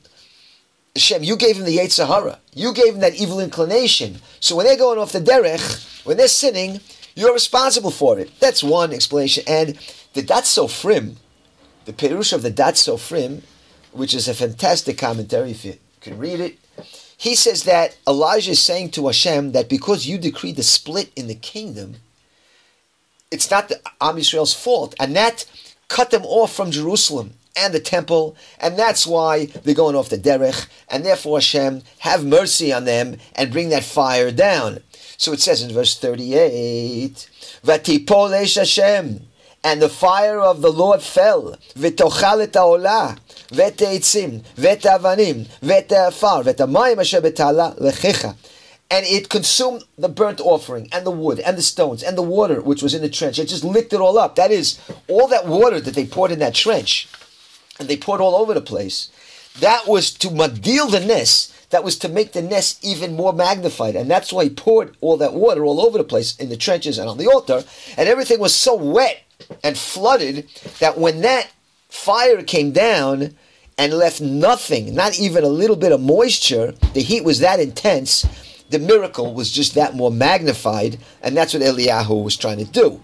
Hashem, 0.96 1.24
you 1.24 1.36
gave 1.36 1.56
him 1.56 1.64
the 1.64 1.76
Yetzer 1.76 2.06
Hara. 2.06 2.38
You 2.52 2.72
gave 2.72 2.94
him 2.94 3.00
that 3.00 3.16
evil 3.16 3.40
inclination. 3.40 4.20
So 4.38 4.54
when 4.54 4.64
they're 4.64 4.76
going 4.76 4.98
off 4.98 5.12
the 5.12 5.20
derech, 5.20 6.04
when 6.06 6.16
they're 6.16 6.28
sinning, 6.28 6.80
you're 7.16 7.32
responsible 7.32 7.90
for 7.90 8.18
it. 8.18 8.30
That's 8.38 8.62
one 8.62 8.92
explanation. 8.92 9.42
And 9.48 9.78
the 10.12 10.22
Dat 10.22 10.44
Sofrim, 10.44 11.16
the 11.84 11.92
Perush 11.92 12.32
of 12.32 12.42
the 12.42 12.50
Dat 12.50 12.74
Sofrim, 12.74 13.42
which 13.92 14.14
is 14.14 14.28
a 14.28 14.34
fantastic 14.34 14.96
commentary, 14.96 15.50
if 15.50 15.64
you 15.64 15.78
can 16.00 16.16
read 16.16 16.38
it, 16.38 16.58
he 17.16 17.34
says 17.34 17.64
that 17.64 17.96
Elijah 18.06 18.52
is 18.52 18.60
saying 18.60 18.90
to 18.90 19.06
Hashem 19.06 19.52
that 19.52 19.68
because 19.68 20.06
you 20.06 20.18
decreed 20.18 20.56
the 20.56 20.62
split 20.62 21.10
in 21.16 21.26
the 21.26 21.34
kingdom, 21.34 21.96
it's 23.32 23.50
not 23.50 23.68
the 23.68 23.80
Am 24.00 24.16
Yisrael's 24.16 24.54
fault. 24.54 24.94
And 25.00 25.16
that 25.16 25.44
cut 25.88 26.10
them 26.10 26.24
off 26.24 26.54
from 26.54 26.70
Jerusalem 26.70 27.34
and 27.59 27.73
the 27.73 27.79
temple, 27.79 28.35
and 28.59 28.77
that's 28.77 29.05
why 29.05 29.45
they're 29.45 29.75
going 29.75 29.95
off 29.95 30.09
the 30.09 30.17
derech, 30.17 30.67
and 30.89 31.05
therefore 31.05 31.38
Hashem, 31.38 31.81
have 31.99 32.25
mercy 32.25 32.71
on 32.71 32.85
them 32.85 33.17
and 33.35 33.51
bring 33.51 33.69
that 33.69 33.83
fire 33.83 34.31
down. 34.31 34.79
So 35.17 35.33
it 35.33 35.41
says 35.41 35.61
in 35.61 35.73
verse 35.73 35.97
38, 35.97 37.29
Vatipolesh 37.65 38.55
Hashem, 38.55 39.27
and 39.61 39.81
the 39.81 39.89
fire 39.89 40.39
of 40.39 40.61
the 40.61 40.71
Lord 40.71 41.01
fell, 41.01 41.57
v'tochal 41.75 42.43
et 42.43 42.55
ha'olah, 42.55 43.17
ואת 43.51 43.81
העצים, 43.81 44.39
ואת 44.57 44.85
האבנים, 44.85 45.43
ואת 45.63 45.91
העפר, 45.91 46.41
ואת 46.43 46.61
המים 46.61 46.99
אשר 46.99 47.19
בתעלה 47.19 47.69
לחיך. 47.77 48.27
And 48.91 49.05
it 49.05 49.29
consumed 49.29 49.83
the 49.99 50.09
burnt 50.09 50.41
offering, 50.41 50.88
and 50.91 51.05
the 51.05 51.11
wood, 51.11 51.39
and 51.41 51.57
the 51.57 51.61
stones, 51.61 52.01
and 52.01 52.17
the 52.17 52.23
water 52.23 52.59
which 52.59 52.81
was 52.81 52.95
in 52.95 53.01
the 53.01 53.09
trench. 53.09 53.38
It 53.38 53.47
just 53.47 53.63
licked 53.63 53.93
it 53.93 53.99
all 53.99 54.17
up. 54.17 54.35
That 54.35 54.49
is, 54.49 54.79
all 55.07 55.27
that 55.27 55.45
water 55.45 55.79
that 55.79 55.93
they 55.93 56.05
poured 56.05 56.31
in 56.31 56.39
that 56.39 56.55
trench 56.55 57.07
and 57.78 57.88
they 57.88 57.96
poured 57.96 58.20
all 58.20 58.34
over 58.34 58.54
the 58.54 58.60
place. 58.60 59.10
That 59.60 59.86
was 59.86 60.12
to 60.14 60.28
magdil 60.28 60.90
the 60.90 61.00
nest. 61.00 61.70
That 61.70 61.84
was 61.84 61.98
to 61.98 62.08
make 62.08 62.32
the 62.32 62.42
nest 62.42 62.84
even 62.84 63.14
more 63.14 63.32
magnified. 63.32 63.96
And 63.96 64.10
that's 64.10 64.32
why 64.32 64.44
he 64.44 64.50
poured 64.50 64.96
all 65.00 65.16
that 65.16 65.34
water 65.34 65.64
all 65.64 65.80
over 65.80 65.98
the 65.98 66.04
place 66.04 66.36
in 66.36 66.48
the 66.48 66.56
trenches 66.56 66.98
and 66.98 67.08
on 67.08 67.18
the 67.18 67.26
altar. 67.26 67.64
And 67.96 68.08
everything 68.08 68.38
was 68.38 68.54
so 68.54 68.74
wet 68.74 69.22
and 69.62 69.76
flooded 69.76 70.48
that 70.78 70.98
when 70.98 71.22
that 71.22 71.50
fire 71.88 72.42
came 72.42 72.72
down 72.72 73.34
and 73.76 73.92
left 73.92 74.20
nothing, 74.20 74.94
not 74.94 75.18
even 75.18 75.42
a 75.42 75.48
little 75.48 75.76
bit 75.76 75.92
of 75.92 76.00
moisture, 76.00 76.74
the 76.92 77.02
heat 77.02 77.24
was 77.24 77.40
that 77.40 77.58
intense, 77.60 78.24
the 78.70 78.78
miracle 78.78 79.34
was 79.34 79.50
just 79.50 79.74
that 79.74 79.94
more 79.94 80.10
magnified. 80.10 80.98
And 81.22 81.36
that's 81.36 81.54
what 81.54 81.62
Eliyahu 81.62 82.22
was 82.22 82.36
trying 82.36 82.58
to 82.58 82.64
do. 82.64 83.02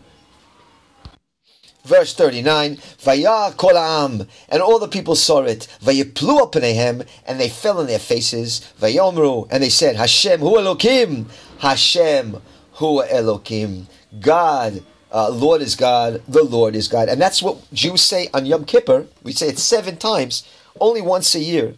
Verse 1.84 2.14
39, 2.14 2.76
Vayar 2.76 3.56
kol 3.56 3.74
ha'am, 3.74 4.26
and 4.50 4.62
all 4.62 4.78
the 4.78 4.88
people 4.88 5.16
saw 5.16 5.42
it. 5.42 5.66
Vayiplu 5.82 6.74
him, 6.74 7.02
and 7.26 7.40
they 7.40 7.48
fell 7.48 7.78
on 7.78 7.86
their 7.86 7.98
faces. 7.98 8.72
Vayomru, 8.78 9.48
and 9.50 9.62
they 9.62 9.70
said, 9.70 9.96
Hashem 9.96 10.40
hu 10.40 10.56
Elokim, 10.56 11.26
Hashem 11.58 12.36
hu 12.72 13.02
Elokim. 13.02 13.86
God, 14.20 14.82
uh, 15.10 15.30
Lord 15.30 15.62
is 15.62 15.74
God, 15.74 16.22
the 16.28 16.44
Lord 16.44 16.74
is 16.74 16.86
God. 16.86 17.08
And 17.08 17.20
that's 17.20 17.42
what 17.42 17.72
Jews 17.72 18.02
say 18.02 18.28
on 18.34 18.44
Yom 18.44 18.64
Kippur. 18.66 19.06
We 19.22 19.32
say 19.32 19.48
it 19.48 19.58
seven 19.58 19.96
times, 19.96 20.46
only 20.80 21.00
once 21.00 21.34
a 21.34 21.40
year. 21.40 21.74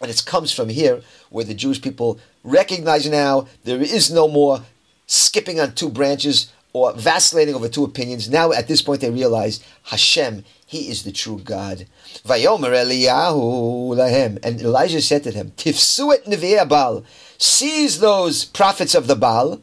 And 0.00 0.10
it 0.10 0.22
comes 0.26 0.52
from 0.52 0.70
here, 0.70 1.02
where 1.28 1.44
the 1.44 1.54
Jewish 1.54 1.80
people 1.80 2.18
recognize 2.42 3.08
now 3.08 3.46
there 3.64 3.80
is 3.80 4.10
no 4.10 4.26
more 4.26 4.62
skipping 5.06 5.60
on 5.60 5.74
two 5.74 5.90
branches 5.90 6.52
or 6.72 6.92
vacillating 6.92 7.54
over 7.54 7.68
two 7.68 7.84
opinions. 7.84 8.30
Now, 8.30 8.52
at 8.52 8.68
this 8.68 8.82
point, 8.82 9.00
they 9.00 9.10
realize 9.10 9.62
Hashem, 9.84 10.44
He 10.66 10.88
is 10.88 11.02
the 11.02 11.12
true 11.12 11.38
God. 11.38 11.86
Vayomer 12.24 12.70
Eliyahu 12.70 13.96
lahem, 13.96 14.38
and 14.44 14.60
Elijah 14.60 15.00
said 15.00 15.24
to 15.24 15.32
them, 15.32 15.52
Tifsu 15.56 16.14
et 16.14 16.24
nevei 16.26 16.66
Baal, 16.68 17.04
seize 17.38 17.98
those 17.98 18.44
prophets 18.44 18.94
of 18.94 19.06
the 19.06 19.16
Baal, 19.16 19.62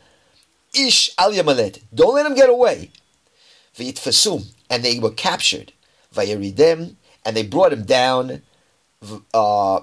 ish 0.74 1.12
al 1.18 1.32
yamalet, 1.32 1.82
don't 1.94 2.16
let 2.16 2.24
them 2.24 2.36
get 2.36 2.50
away. 2.50 2.92
And 3.80 4.84
they 4.84 5.00
were 5.00 5.12
captured. 5.12 5.72
Vayeridem, 6.14 6.96
and 7.26 7.38
they 7.38 7.44
brought 7.44 7.72
him 7.72 7.84
down. 7.84 8.42
Uh, 9.34 9.76
uh, 9.76 9.82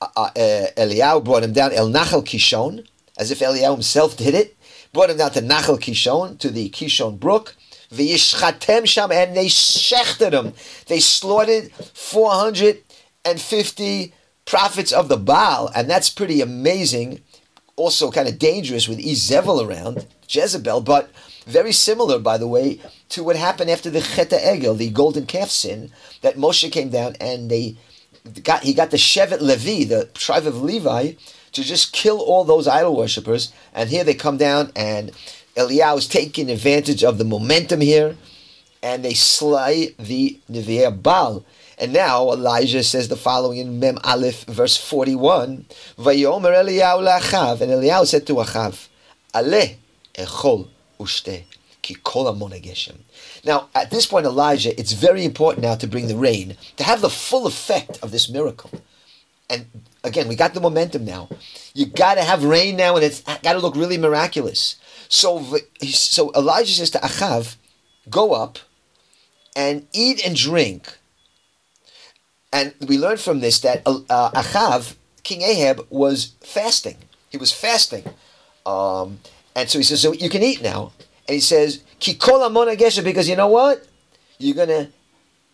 uh, 0.00 0.30
Eliyahu 0.34 1.24
brought 1.24 1.42
him 1.42 1.52
down 1.52 1.72
El 1.72 1.90
Nachal 1.90 2.24
Kishon, 2.24 2.86
as 3.18 3.30
if 3.30 3.40
Eliyahu 3.40 3.72
himself 3.72 4.16
did 4.16 4.34
it 4.34 4.55
brought 4.92 5.10
him 5.10 5.18
down 5.18 5.32
to 5.32 5.42
Nachal 5.42 5.78
Kishon, 5.78 6.38
to 6.38 6.50
the 6.50 6.70
Kishon 6.70 7.18
brook. 7.18 7.56
V'yishchatem 7.90 8.86
sham, 8.86 9.10
and 9.12 9.36
they 9.36 9.46
shechted 9.46 10.32
him. 10.32 10.54
They 10.86 11.00
slaughtered 11.00 11.72
450 11.72 14.12
prophets 14.44 14.92
of 14.92 15.08
the 15.08 15.16
Baal, 15.16 15.70
and 15.74 15.88
that's 15.88 16.10
pretty 16.10 16.40
amazing. 16.40 17.20
Also 17.76 18.10
kind 18.10 18.28
of 18.28 18.38
dangerous 18.38 18.88
with 18.88 18.98
Izebel 18.98 19.68
around, 19.68 20.06
Jezebel, 20.28 20.80
but 20.80 21.10
very 21.46 21.72
similar, 21.72 22.18
by 22.18 22.38
the 22.38 22.48
way, 22.48 22.80
to 23.10 23.22
what 23.22 23.36
happened 23.36 23.70
after 23.70 23.90
the 23.90 24.00
Cheta 24.00 24.36
Egel, 24.36 24.76
the 24.76 24.90
golden 24.90 25.26
calf 25.26 25.50
sin, 25.50 25.92
that 26.22 26.36
Moshe 26.36 26.72
came 26.72 26.90
down 26.90 27.14
and 27.20 27.50
they 27.50 27.76
got 28.42 28.64
he 28.64 28.74
got 28.74 28.90
the 28.90 28.96
Shevet 28.96 29.40
Levi, 29.40 29.84
the 29.84 30.06
tribe 30.06 30.46
of 30.46 30.62
Levi, 30.62 31.12
to 31.56 31.62
just 31.62 31.92
kill 31.92 32.20
all 32.20 32.44
those 32.44 32.68
idol 32.68 32.94
worshippers. 32.94 33.52
And 33.74 33.88
here 33.88 34.04
they 34.04 34.14
come 34.14 34.36
down, 34.36 34.70
and 34.76 35.10
Eliyahu 35.56 35.98
is 35.98 36.06
taking 36.06 36.50
advantage 36.50 37.02
of 37.02 37.18
the 37.18 37.24
momentum 37.24 37.80
here, 37.80 38.16
and 38.82 39.04
they 39.04 39.14
slay 39.14 39.94
the 39.98 40.38
Nevi'ah 40.50 41.02
Baal. 41.02 41.44
And 41.78 41.92
now 41.92 42.30
Elijah 42.30 42.84
says 42.84 43.08
the 43.08 43.16
following 43.16 43.58
in 43.58 43.80
Mem 43.80 43.98
Aleph, 44.04 44.44
verse 44.44 44.76
41, 44.76 45.64
Vayomer 45.98 46.52
Eliyahu 46.62 47.06
la'achav, 47.06 47.60
and 47.62 47.72
Eliyahu 47.72 48.06
said 48.06 48.26
to 48.26 48.34
Achav, 48.34 48.88
Ale 49.34 49.76
echol 50.14 50.68
ushte, 51.00 51.44
Now, 53.44 53.68
at 53.74 53.90
this 53.90 54.06
point, 54.06 54.26
Elijah, 54.26 54.78
it's 54.78 54.92
very 54.92 55.24
important 55.24 55.62
now 55.62 55.74
to 55.76 55.86
bring 55.86 56.08
the 56.08 56.16
rain, 56.16 56.56
to 56.76 56.84
have 56.84 57.00
the 57.00 57.10
full 57.10 57.46
effect 57.46 57.98
of 58.02 58.10
this 58.10 58.28
miracle. 58.28 58.70
And 59.48 59.66
again, 60.02 60.28
we 60.28 60.34
got 60.36 60.54
the 60.54 60.60
momentum 60.60 61.04
now. 61.04 61.28
You 61.74 61.86
got 61.86 62.14
to 62.14 62.22
have 62.22 62.44
rain 62.44 62.76
now, 62.76 62.96
and 62.96 63.04
it's 63.04 63.20
got 63.20 63.52
to 63.52 63.58
look 63.58 63.76
really 63.76 63.98
miraculous. 63.98 64.76
So, 65.08 65.58
so 65.84 66.32
Elijah 66.34 66.72
says 66.72 66.90
to 66.90 66.98
Achav, 66.98 67.56
"Go 68.10 68.32
up 68.32 68.58
and 69.54 69.86
eat 69.92 70.24
and 70.26 70.34
drink." 70.34 70.98
And 72.52 72.74
we 72.86 72.98
learn 72.98 73.18
from 73.18 73.40
this 73.40 73.60
that 73.60 73.82
uh, 73.86 74.30
Achav, 74.30 74.96
King 75.22 75.42
Ahab, 75.42 75.86
was 75.90 76.34
fasting. 76.40 76.96
He 77.28 77.36
was 77.36 77.52
fasting, 77.52 78.04
um, 78.64 79.18
and 79.54 79.68
so 79.68 79.78
he 79.78 79.84
says, 79.84 80.00
"So 80.00 80.12
you 80.12 80.28
can 80.28 80.42
eat 80.42 80.62
now." 80.62 80.92
And 81.28 81.34
he 81.34 81.40
says, 81.40 81.82
"Kikol 82.00 83.04
because 83.04 83.28
you 83.28 83.36
know 83.36 83.48
what? 83.48 83.86
You're 84.38 84.56
gonna 84.56 84.90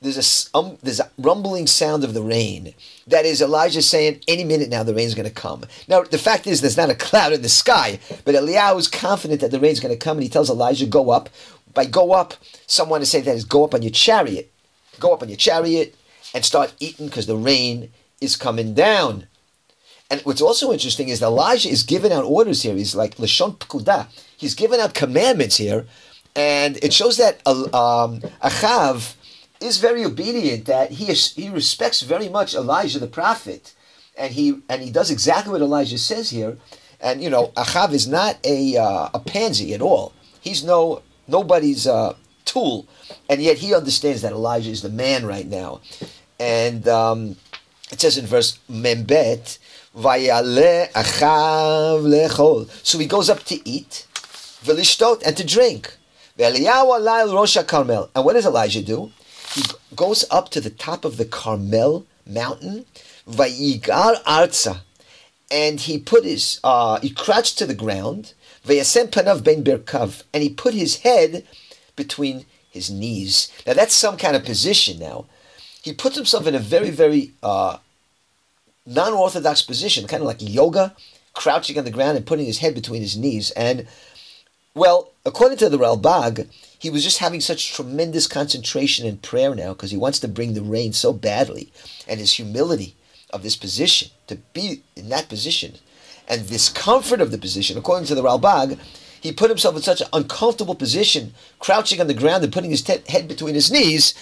there's 0.02 0.48
a, 0.52 0.58
um, 0.58 0.78
there's 0.82 1.00
a 1.00 1.10
rumbling 1.16 1.66
sound 1.66 2.04
of 2.04 2.12
the 2.12 2.22
rain. 2.22 2.74
That 3.06 3.24
is 3.24 3.40
Elijah 3.40 3.82
saying, 3.82 4.20
any 4.26 4.44
minute 4.44 4.68
now 4.68 4.82
the 4.82 4.94
rain's 4.94 5.14
going 5.14 5.28
to 5.28 5.34
come. 5.34 5.64
Now, 5.88 6.02
the 6.02 6.18
fact 6.18 6.46
is, 6.46 6.60
there's 6.60 6.76
not 6.76 6.90
a 6.90 6.94
cloud 7.06 7.32
in 7.32 7.42
the 7.42 7.48
sky, 7.48 7.98
but 8.24 8.34
Eliyahu 8.34 8.78
is 8.78 8.88
confident 8.88 9.40
that 9.40 9.50
the 9.50 9.60
rain's 9.60 9.80
going 9.80 9.94
to 9.94 10.04
come, 10.04 10.16
and 10.16 10.24
he 10.24 10.28
tells 10.28 10.50
Elijah, 10.50 10.86
go 10.86 11.10
up. 11.10 11.30
By 11.72 11.86
go 11.86 12.12
up, 12.12 12.34
someone 12.66 13.00
to 13.00 13.06
say 13.06 13.22
that 13.22 13.34
is 13.34 13.44
go 13.44 13.64
up 13.64 13.74
on 13.74 13.82
your 13.82 13.92
chariot. 13.92 14.52
Go 15.00 15.14
up 15.14 15.22
on 15.22 15.28
your 15.28 15.38
chariot 15.38 15.94
and 16.34 16.44
start 16.44 16.74
eating 16.80 17.06
because 17.06 17.26
the 17.26 17.36
rain 17.36 17.90
is 18.20 18.36
coming 18.36 18.74
down. 18.74 19.26
And 20.10 20.20
what's 20.22 20.42
also 20.42 20.72
interesting 20.72 21.08
is 21.08 21.20
that 21.20 21.26
Elijah 21.26 21.70
is 21.70 21.82
giving 21.82 22.12
out 22.12 22.24
orders 22.24 22.62
here. 22.62 22.74
He's 22.74 22.94
like 22.94 23.16
Lashon 23.16 23.56
Pkuda. 23.56 24.08
He's 24.36 24.54
giving 24.54 24.80
out 24.80 24.92
commandments 24.92 25.56
here. 25.56 25.86
And 26.36 26.76
it 26.82 26.92
shows 26.92 27.16
that 27.16 27.40
uh, 27.46 27.62
um, 27.72 28.20
Achav 28.42 29.14
is 29.62 29.78
very 29.78 30.04
obedient, 30.04 30.66
that 30.66 30.92
he 30.92 31.10
is, 31.10 31.32
he 31.34 31.48
respects 31.48 32.02
very 32.02 32.28
much 32.28 32.54
Elijah 32.54 32.98
the 32.98 33.06
prophet, 33.06 33.74
and 34.16 34.32
he 34.32 34.60
and 34.68 34.82
he 34.82 34.90
does 34.90 35.10
exactly 35.10 35.52
what 35.52 35.62
Elijah 35.62 35.98
says 35.98 36.30
here. 36.30 36.58
And 37.00 37.22
you 37.22 37.30
know, 37.30 37.48
Achav 37.56 37.92
is 37.92 38.06
not 38.06 38.38
a 38.44 38.76
uh, 38.76 39.08
a 39.14 39.18
pansy 39.18 39.74
at 39.74 39.80
all. 39.80 40.12
He's 40.40 40.62
no 40.64 41.02
nobody's 41.26 41.86
uh, 41.86 42.14
tool, 42.44 42.86
and 43.28 43.42
yet 43.42 43.58
he 43.58 43.74
understands 43.74 44.22
that 44.22 44.32
Elijah 44.32 44.70
is 44.70 44.82
the 44.82 44.90
man 44.90 45.26
right 45.26 45.46
now. 45.46 45.80
And 46.38 46.86
um, 46.88 47.36
it 47.90 48.00
says 48.00 48.18
in 48.18 48.26
verse 48.26 48.58
Membet. 48.70 49.58
So 52.82 52.98
he 52.98 53.06
goes 53.06 53.28
up 53.28 53.42
to 53.44 53.68
eat, 53.68 54.06
velishtot, 54.64 55.22
and 55.26 55.36
to 55.36 55.44
drink. 55.44 55.98
And 56.38 58.24
what 58.24 58.32
does 58.32 58.46
Elijah 58.46 58.82
do? 58.82 59.12
He 59.54 59.62
goes 59.94 60.24
up 60.30 60.48
to 60.50 60.60
the 60.60 60.70
top 60.70 61.04
of 61.04 61.16
the 61.16 61.24
Carmel 61.24 62.06
mountain, 62.26 62.86
Vayigar 63.28 64.22
Arza, 64.24 64.80
and 65.50 65.80
he 65.80 65.98
put 65.98 66.24
his, 66.24 66.60
uh, 66.64 66.98
he 67.00 67.10
crouched 67.10 67.58
to 67.58 67.66
the 67.66 67.74
ground, 67.74 68.32
Vayasem 68.66 69.08
Panav 69.08 69.44
Ben 69.44 69.62
Berkav, 69.62 70.22
and 70.32 70.42
he 70.42 70.48
put 70.48 70.74
his 70.74 71.00
head 71.00 71.46
between 71.96 72.46
his 72.70 72.90
knees. 72.90 73.52
Now 73.66 73.74
that's 73.74 73.94
some 73.94 74.16
kind 74.16 74.34
of 74.34 74.44
position 74.44 74.98
now. 74.98 75.26
He 75.82 75.92
puts 75.92 76.16
himself 76.16 76.46
in 76.46 76.54
a 76.54 76.60
very, 76.60 76.90
very 76.90 77.32
uh, 77.42 77.78
non-orthodox 78.86 79.62
position, 79.62 80.06
kind 80.06 80.22
of 80.22 80.26
like 80.26 80.38
yoga, 80.40 80.94
crouching 81.34 81.76
on 81.78 81.84
the 81.84 81.90
ground 81.90 82.16
and 82.16 82.26
putting 82.26 82.46
his 82.46 82.58
head 82.58 82.74
between 82.74 83.02
his 83.02 83.16
knees. 83.16 83.50
And 83.52 83.86
well, 84.74 85.12
according 85.24 85.58
to 85.58 85.68
the 85.68 85.78
Ralbag, 85.78 86.48
he 86.78 86.90
was 86.90 87.04
just 87.04 87.18
having 87.18 87.40
such 87.40 87.72
tremendous 87.72 88.26
concentration 88.26 89.06
in 89.06 89.18
prayer 89.18 89.54
now 89.54 89.72
because 89.72 89.90
he 89.90 89.96
wants 89.96 90.18
to 90.20 90.28
bring 90.28 90.54
the 90.54 90.62
rain 90.62 90.92
so 90.92 91.12
badly, 91.12 91.72
and 92.08 92.18
his 92.18 92.32
humility 92.32 92.96
of 93.30 93.42
this 93.42 93.56
position 93.56 94.10
to 94.26 94.36
be 94.52 94.82
in 94.96 95.08
that 95.08 95.28
position, 95.28 95.76
and 96.28 96.42
this 96.42 96.68
comfort 96.68 97.20
of 97.20 97.30
the 97.30 97.38
position, 97.38 97.76
according 97.78 98.06
to 98.06 98.14
the 98.14 98.22
Ralbag, 98.22 98.78
he 99.20 99.32
put 99.32 99.50
himself 99.50 99.76
in 99.76 99.82
such 99.82 100.00
an 100.00 100.08
uncomfortable 100.12 100.74
position, 100.74 101.34
crouching 101.60 102.00
on 102.00 102.08
the 102.08 102.14
ground 102.14 102.42
and 102.42 102.52
putting 102.52 102.70
his 102.70 102.82
te- 102.82 103.02
head 103.08 103.28
between 103.28 103.54
his 103.54 103.70
knees, 103.70 104.14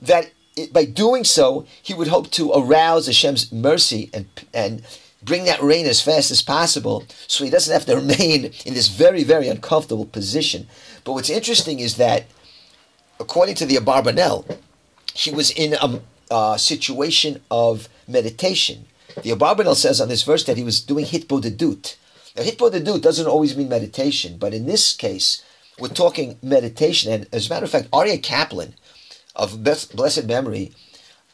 that 0.00 0.30
it, 0.56 0.72
by 0.72 0.84
doing 0.86 1.24
so, 1.24 1.66
he 1.82 1.92
would 1.92 2.08
hope 2.08 2.30
to 2.30 2.52
arouse 2.52 3.06
Hashem's 3.06 3.52
mercy 3.52 4.08
and 4.14 4.26
and 4.54 4.82
bring 5.22 5.44
that 5.44 5.62
rain 5.62 5.86
as 5.86 6.00
fast 6.00 6.30
as 6.30 6.42
possible 6.42 7.04
so 7.26 7.44
he 7.44 7.50
doesn't 7.50 7.72
have 7.72 7.86
to 7.86 7.96
remain 8.02 8.52
in 8.64 8.74
this 8.74 8.88
very, 8.88 9.24
very 9.24 9.48
uncomfortable 9.48 10.06
position. 10.06 10.66
But 11.04 11.12
what's 11.12 11.30
interesting 11.30 11.80
is 11.80 11.96
that, 11.96 12.26
according 13.18 13.54
to 13.56 13.66
the 13.66 13.76
Abarbanel, 13.76 14.58
he 15.14 15.30
was 15.30 15.50
in 15.50 15.74
a, 15.74 16.00
a 16.30 16.58
situation 16.58 17.40
of 17.50 17.88
meditation. 18.06 18.86
The 19.22 19.30
Abarbanel 19.30 19.74
says 19.74 20.00
on 20.00 20.08
this 20.08 20.22
verse 20.22 20.44
that 20.44 20.58
he 20.58 20.64
was 20.64 20.80
doing 20.80 21.06
hitbodedut. 21.06 21.96
Now, 22.36 22.42
hitbodedut 22.42 23.00
doesn't 23.00 23.26
always 23.26 23.56
mean 23.56 23.68
meditation, 23.68 24.36
but 24.38 24.52
in 24.52 24.66
this 24.66 24.94
case, 24.94 25.42
we're 25.78 25.88
talking 25.88 26.38
meditation. 26.42 27.12
And 27.12 27.26
as 27.32 27.46
a 27.46 27.50
matter 27.50 27.64
of 27.64 27.70
fact, 27.70 27.90
Aryeh 27.90 28.22
Kaplan, 28.22 28.74
of 29.34 29.62
blessed 29.62 30.26
memory, 30.26 30.72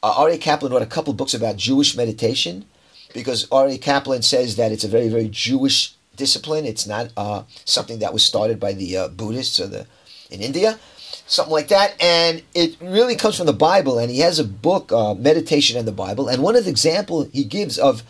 uh, 0.02 0.14
Aryeh 0.14 0.40
Kaplan 0.40 0.72
wrote 0.72 0.82
a 0.82 0.86
couple 0.86 1.12
books 1.12 1.34
about 1.34 1.56
Jewish 1.56 1.96
meditation 1.96 2.64
because 3.14 3.46
Aryeh 3.48 3.80
Kaplan 3.80 4.22
says 4.22 4.56
that 4.56 4.72
it's 4.72 4.84
a 4.84 4.88
very, 4.88 5.08
very 5.08 5.28
Jewish 5.28 5.94
discipline. 6.16 6.64
It's 6.64 6.86
not 6.86 7.12
uh, 7.16 7.44
something 7.64 7.98
that 8.00 8.12
was 8.12 8.24
started 8.24 8.58
by 8.60 8.72
the 8.72 8.96
uh, 8.96 9.08
Buddhists 9.08 9.60
or 9.60 9.66
the 9.66 9.86
in 10.30 10.40
India, 10.40 10.78
something 11.26 11.52
like 11.52 11.68
that. 11.68 11.94
And 12.00 12.42
it 12.54 12.76
really 12.80 13.16
comes 13.16 13.36
from 13.36 13.46
the 13.46 13.52
Bible. 13.52 13.98
And 13.98 14.10
he 14.10 14.20
has 14.20 14.38
a 14.38 14.44
book, 14.44 14.90
uh, 14.90 15.14
Meditation 15.14 15.78
in 15.78 15.84
the 15.84 15.92
Bible. 15.92 16.28
And 16.28 16.42
one 16.42 16.56
of 16.56 16.64
the 16.64 16.70
example 16.70 17.28
he 17.32 17.44
gives 17.44 17.78
of 17.78 18.02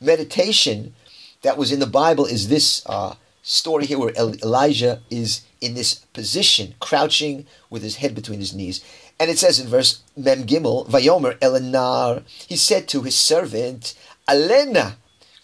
meditation 0.00 0.94
that 1.42 1.58
was 1.58 1.70
in 1.70 1.80
the 1.80 1.86
Bible 1.86 2.24
is 2.24 2.48
this 2.48 2.82
uh, 2.86 3.14
story 3.42 3.86
here 3.86 3.98
where 3.98 4.12
Elijah 4.16 5.02
is 5.10 5.42
in 5.60 5.74
this 5.74 5.94
position, 5.94 6.74
crouching 6.80 7.46
with 7.70 7.82
his 7.82 7.96
head 7.96 8.14
between 8.14 8.40
his 8.40 8.54
knees. 8.54 8.84
And 9.18 9.30
it 9.30 9.38
says 9.38 9.58
in 9.58 9.68
verse 9.68 10.02
Mem 10.16 10.44
Gimel, 10.44 10.86
Vayomer 10.88 11.38
Elenar, 11.38 12.22
he 12.46 12.56
said 12.56 12.88
to 12.88 13.02
his 13.02 13.16
servant, 13.16 13.94
Alena, 14.28 14.96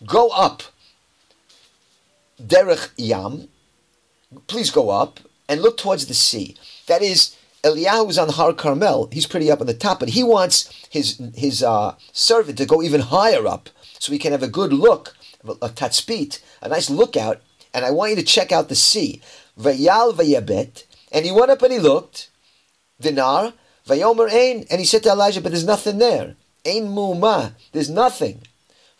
go 0.05 0.29
up. 0.29 0.63
Derech 2.41 2.91
Yam, 2.97 3.49
please 4.49 4.71
go 4.71 4.91
up 4.91 5.21
and 5.49 5.63
look 5.63 5.77
towards 5.77 6.07
the 6.07 6.15
sea. 6.15 6.57
That 6.89 7.03
is, 7.03 7.37
Eliyahu 7.63 8.11
is 8.11 8.19
on 8.19 8.31
Har 8.31 8.53
Carmel. 8.53 9.09
He's 9.13 9.27
pretty 9.27 9.51
up 9.51 9.61
on 9.61 9.69
the 9.69 9.75
top, 9.75 10.01
but 10.01 10.11
he 10.11 10.25
wants 10.25 10.69
his 10.91 11.21
his 11.37 11.63
uh, 11.63 11.95
servant 12.13 12.59
to 12.59 12.67
go 12.67 12.83
even 12.83 13.01
higher 13.01 13.47
up 13.47 13.69
so 14.01 14.13
he 14.13 14.19
can 14.19 14.33
have 14.33 14.43
a 14.43 14.49
good 14.49 14.73
look, 14.73 15.17
a 15.45 15.69
tatzpit, 15.69 16.41
a 16.61 16.69
nice 16.69 16.91
lookout. 16.91 17.41
And 17.73 17.85
I 17.85 17.93
want 17.93 18.11
you 18.11 18.17
to 18.17 18.23
check 18.23 18.51
out 18.51 18.69
the 18.69 18.75
sea. 18.75 19.23
Vayal 19.59 20.13
vayabet. 20.13 20.85
And 21.13 21.25
he 21.25 21.31
went 21.31 21.51
up 21.51 21.63
and 21.63 21.73
he 21.73 21.79
looked. 21.79 22.31
Dinar. 23.01 23.55
Vayomer 23.87 24.31
ein. 24.31 24.67
And 24.71 24.81
he 24.81 24.87
said 24.87 25.03
to 25.05 25.11
Elijah, 25.11 25.41
but 25.41 25.53
there's 25.53 25.65
nothing 25.65 25.99
there. 25.99 26.37
Ein 26.67 26.89
muma. 26.89 27.55
There's 27.73 27.91
nothing. 27.91 28.43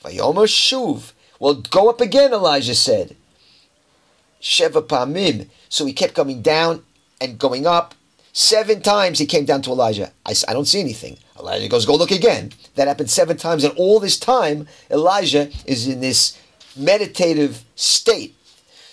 Vayomer 0.03 0.47
shuv. 0.47 1.13
Well, 1.39 1.55
go 1.55 1.89
up 1.89 2.01
again, 2.01 2.33
Elijah 2.33 2.75
said. 2.75 3.17
Sheva 4.41 4.83
pamim. 4.87 5.49
So 5.69 5.87
he 5.87 5.93
kept 5.93 6.15
coming 6.15 6.43
down 6.43 6.83
and 7.21 7.39
going 7.39 7.67
up. 7.67 7.95
Seven 8.33 8.81
times 8.81 9.19
he 9.19 9.27
came 9.27 9.45
down 9.45 9.63
to 9.63 9.71
Elijah. 9.71 10.11
I, 10.25 10.35
I 10.49 10.53
don't 10.53 10.67
see 10.67 10.81
anything. 10.81 11.19
Elijah 11.39 11.69
goes, 11.69 11.87
go 11.87 11.97
look 11.97 12.11
again. 12.11 12.53
That 12.77 12.89
happened 12.89 13.11
seven 13.11 13.37
times. 13.37 13.65
And 13.65 13.77
all 13.77 14.01
this 14.01 14.19
time, 14.19 14.69
Elijah 14.91 15.51
is 15.67 15.87
in 15.87 16.01
this 16.01 16.39
meditative 16.77 17.65
state. 17.77 18.35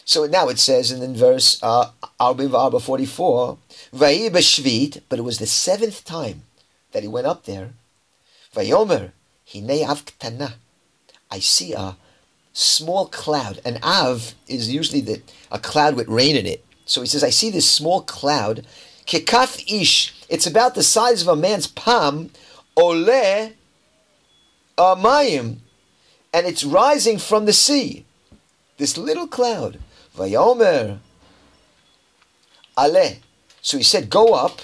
So 0.03 0.25
now 0.25 0.49
it 0.49 0.59
says 0.59 0.91
in, 0.91 1.01
in 1.01 1.15
verse 1.15 1.61
uh, 1.61 1.91
44, 2.19 3.57
Vayi 3.93 5.01
but 5.07 5.19
it 5.19 5.21
was 5.21 5.37
the 5.37 5.47
seventh 5.47 6.03
time 6.03 6.43
that 6.91 7.03
he 7.03 7.07
went 7.07 7.27
up 7.27 7.45
there. 7.45 7.73
Vayomer, 8.53 9.11
hinei 9.47 9.85
avktana. 9.85 10.53
I 11.31 11.39
see 11.39 11.73
a 11.73 11.95
small 12.53 13.07
cloud. 13.07 13.61
An 13.63 13.79
av 13.83 14.33
is 14.47 14.71
usually 14.71 15.01
the, 15.01 15.21
a 15.51 15.59
cloud 15.59 15.95
with 15.95 16.07
rain 16.07 16.35
in 16.35 16.45
it. 16.45 16.65
So 16.85 17.01
he 17.01 17.07
says, 17.07 17.23
I 17.23 17.29
see 17.29 17.51
this 17.51 17.69
small 17.69 18.01
cloud. 18.01 18.65
Kekaf 19.05 19.63
ish. 19.67 20.13
It's 20.27 20.47
about 20.47 20.75
the 20.75 20.83
size 20.83 21.21
of 21.21 21.27
a 21.27 21.35
man's 21.35 21.67
palm. 21.67 22.31
Ole 22.75 23.53
amayim. 24.77 25.57
And 26.33 26.47
it's 26.47 26.63
rising 26.63 27.17
from 27.17 27.45
the 27.45 27.53
sea. 27.53 28.05
This 28.77 28.97
little 28.97 29.27
cloud. 29.27 29.79
Vayomer. 30.15 30.99
Ale. 32.79 33.17
So 33.61 33.77
he 33.77 33.83
said, 33.83 34.09
go 34.09 34.33
up. 34.33 34.61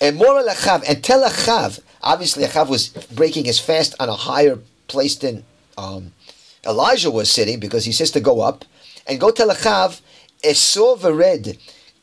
And 0.00 0.16
more. 0.16 0.38
And 0.38 1.04
tell 1.04 1.28
Achav. 1.28 1.80
Obviously, 2.02 2.44
Achav 2.44 2.68
was 2.68 2.88
breaking 2.88 3.44
his 3.44 3.58
fast 3.58 3.94
on 4.00 4.08
a 4.08 4.14
higher 4.14 4.58
place 4.88 5.16
than 5.16 5.44
um, 5.76 6.12
Elijah 6.66 7.10
was 7.10 7.30
sitting 7.30 7.60
because 7.60 7.84
he 7.84 7.92
says 7.92 8.10
to 8.12 8.20
go 8.20 8.40
up 8.40 8.64
and 9.06 9.20
go 9.20 9.30
tell 9.30 9.48
Achav, 9.50 10.00
Esor 10.42 10.98
vered, 10.98 11.58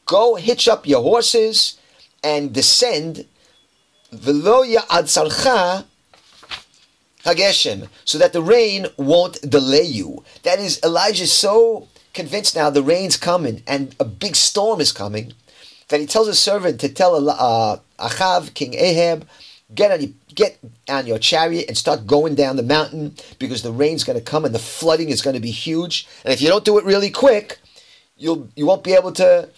go 0.05 0.35
hitch 0.35 0.67
up 0.67 0.87
your 0.87 1.01
horses 1.01 1.79
and 2.23 2.53
descend, 2.53 3.25
velo 4.11 4.63
ya'ad 4.63 5.85
hageshem, 7.23 7.87
so 8.05 8.17
that 8.17 8.33
the 8.33 8.41
rain 8.41 8.87
won't 8.97 9.41
delay 9.49 9.83
you. 9.83 10.23
That 10.43 10.59
is, 10.59 10.79
Elijah 10.83 11.23
is 11.23 11.31
so 11.31 11.87
convinced 12.13 12.55
now 12.55 12.69
the 12.69 12.83
rain's 12.83 13.17
coming 13.17 13.63
and 13.65 13.95
a 13.99 14.05
big 14.05 14.35
storm 14.35 14.81
is 14.81 14.91
coming 14.91 15.33
that 15.91 15.99
he 15.99 16.05
tells 16.05 16.27
his 16.27 16.39
servant 16.39 16.79
to 16.79 16.89
tell 16.89 17.29
uh, 17.29 17.77
Achav, 17.99 18.53
King 18.53 18.73
Ahab, 18.73 19.27
get 19.73 19.91
on, 19.91 20.15
get 20.35 20.59
on 20.89 21.07
your 21.07 21.19
chariot 21.19 21.65
and 21.67 21.77
start 21.77 22.07
going 22.07 22.35
down 22.35 22.55
the 22.55 22.63
mountain 22.63 23.15
because 23.39 23.61
the 23.61 23.71
rain's 23.71 24.03
going 24.03 24.17
to 24.17 24.23
come 24.23 24.45
and 24.45 24.55
the 24.55 24.59
flooding 24.59 25.09
is 25.09 25.21
going 25.21 25.35
to 25.35 25.39
be 25.41 25.51
huge. 25.51 26.07
And 26.23 26.33
if 26.33 26.41
you 26.41 26.47
don't 26.47 26.65
do 26.65 26.77
it 26.77 26.85
really 26.85 27.09
quick, 27.09 27.59
you'll 28.17 28.49
you 28.55 28.65
won't 28.65 28.83
be 28.83 28.93
able 28.93 29.11
to 29.13 29.49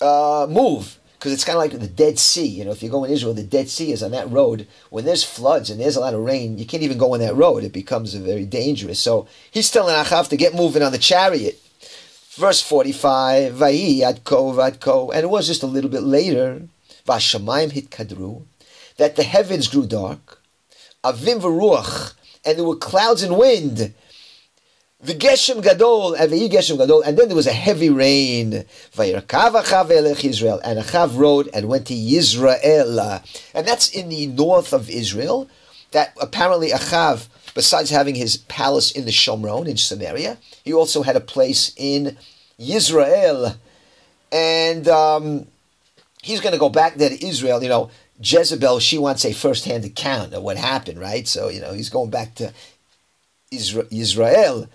uh, 0.00 0.46
move 0.48 0.98
because 1.20 1.32
it's 1.32 1.44
kind 1.44 1.56
of 1.56 1.62
like 1.62 1.78
the 1.78 1.86
Dead 1.86 2.18
Sea. 2.18 2.46
You 2.46 2.64
know, 2.64 2.70
if 2.70 2.82
you 2.82 2.88
go 2.88 3.04
in 3.04 3.10
Israel, 3.10 3.34
the 3.34 3.42
Dead 3.42 3.68
Sea 3.68 3.92
is 3.92 4.02
on 4.02 4.10
that 4.12 4.30
road. 4.30 4.66
When 4.88 5.04
there's 5.04 5.22
floods 5.22 5.68
and 5.68 5.78
there's 5.78 5.96
a 5.96 6.00
lot 6.00 6.14
of 6.14 6.20
rain, 6.20 6.56
you 6.56 6.64
can't 6.64 6.82
even 6.82 6.96
go 6.96 7.12
on 7.12 7.20
that 7.20 7.36
road. 7.36 7.62
It 7.62 7.74
becomes 7.74 8.14
very 8.14 8.46
dangerous. 8.46 8.98
So 9.00 9.28
he's 9.50 9.70
telling 9.70 9.94
Achav 9.94 10.28
to 10.28 10.36
get 10.38 10.54
moving 10.54 10.82
on 10.82 10.92
the 10.92 10.98
chariot. 10.98 11.60
Verse 12.36 12.62
45, 12.62 13.52
Vayi 13.52 13.98
Adko 13.98 14.54
Vadko, 14.54 15.12
and 15.12 15.24
it 15.24 15.28
was 15.28 15.46
just 15.46 15.62
a 15.62 15.66
little 15.66 15.90
bit 15.90 16.02
later, 16.04 16.62
Vashamayim 17.06 17.72
hit 17.72 17.90
Kadru, 17.90 18.44
that 19.00 19.16
the 19.16 19.22
heavens 19.22 19.66
grew 19.66 19.86
dark, 19.86 20.42
avim 21.02 21.40
v'ruach, 21.40 22.12
and 22.44 22.58
there 22.58 22.66
were 22.66 22.76
clouds 22.76 23.22
and 23.22 23.38
wind. 23.38 23.94
The 25.00 25.14
Geshem 25.14 25.62
Gadol, 25.62 26.12
and 26.12 26.30
Geshem 26.30 26.76
Gadol, 26.76 27.00
and 27.00 27.16
then 27.16 27.28
there 27.28 27.34
was 27.34 27.46
a 27.46 27.52
heavy 27.52 27.88
rain. 27.88 28.66
Vayirkav 28.94 29.62
Achav 29.62 29.88
Elech 29.88 30.22
Israel, 30.22 30.60
and 30.62 30.78
Achav 30.78 31.16
rode 31.16 31.48
and 31.54 31.66
went 31.66 31.86
to 31.86 31.94
Yisrael, 31.94 33.24
and 33.54 33.66
that's 33.66 33.88
in 33.88 34.10
the 34.10 34.26
north 34.26 34.74
of 34.74 34.90
Israel. 34.90 35.48
That 35.92 36.14
apparently 36.20 36.68
Achav, 36.68 37.28
besides 37.54 37.88
having 37.88 38.16
his 38.16 38.36
palace 38.36 38.92
in 38.92 39.06
the 39.06 39.12
Shomron 39.12 39.66
in 39.66 39.78
Samaria, 39.78 40.36
he 40.62 40.74
also 40.74 41.02
had 41.02 41.16
a 41.16 41.20
place 41.20 41.72
in 41.78 42.18
Yisrael, 42.60 43.56
and 44.30 44.86
um, 44.88 45.46
he's 46.22 46.40
going 46.40 46.52
to 46.52 46.58
go 46.58 46.68
back 46.68 46.96
there 46.96 47.08
to 47.08 47.26
Israel. 47.26 47.62
You 47.62 47.70
know, 47.70 47.90
Jezebel, 48.22 48.80
she 48.80 48.98
wants 48.98 49.24
a 49.24 49.32
first-hand 49.32 49.84
account 49.84 50.34
of 50.34 50.42
what 50.42 50.56
happened, 50.56 51.00
right? 51.00 51.26
So, 51.26 51.48
you 51.48 51.60
know, 51.60 51.72
he's 51.72 51.88
going 51.88 52.10
back 52.10 52.34
to 52.36 52.52
Israel. 53.50 54.68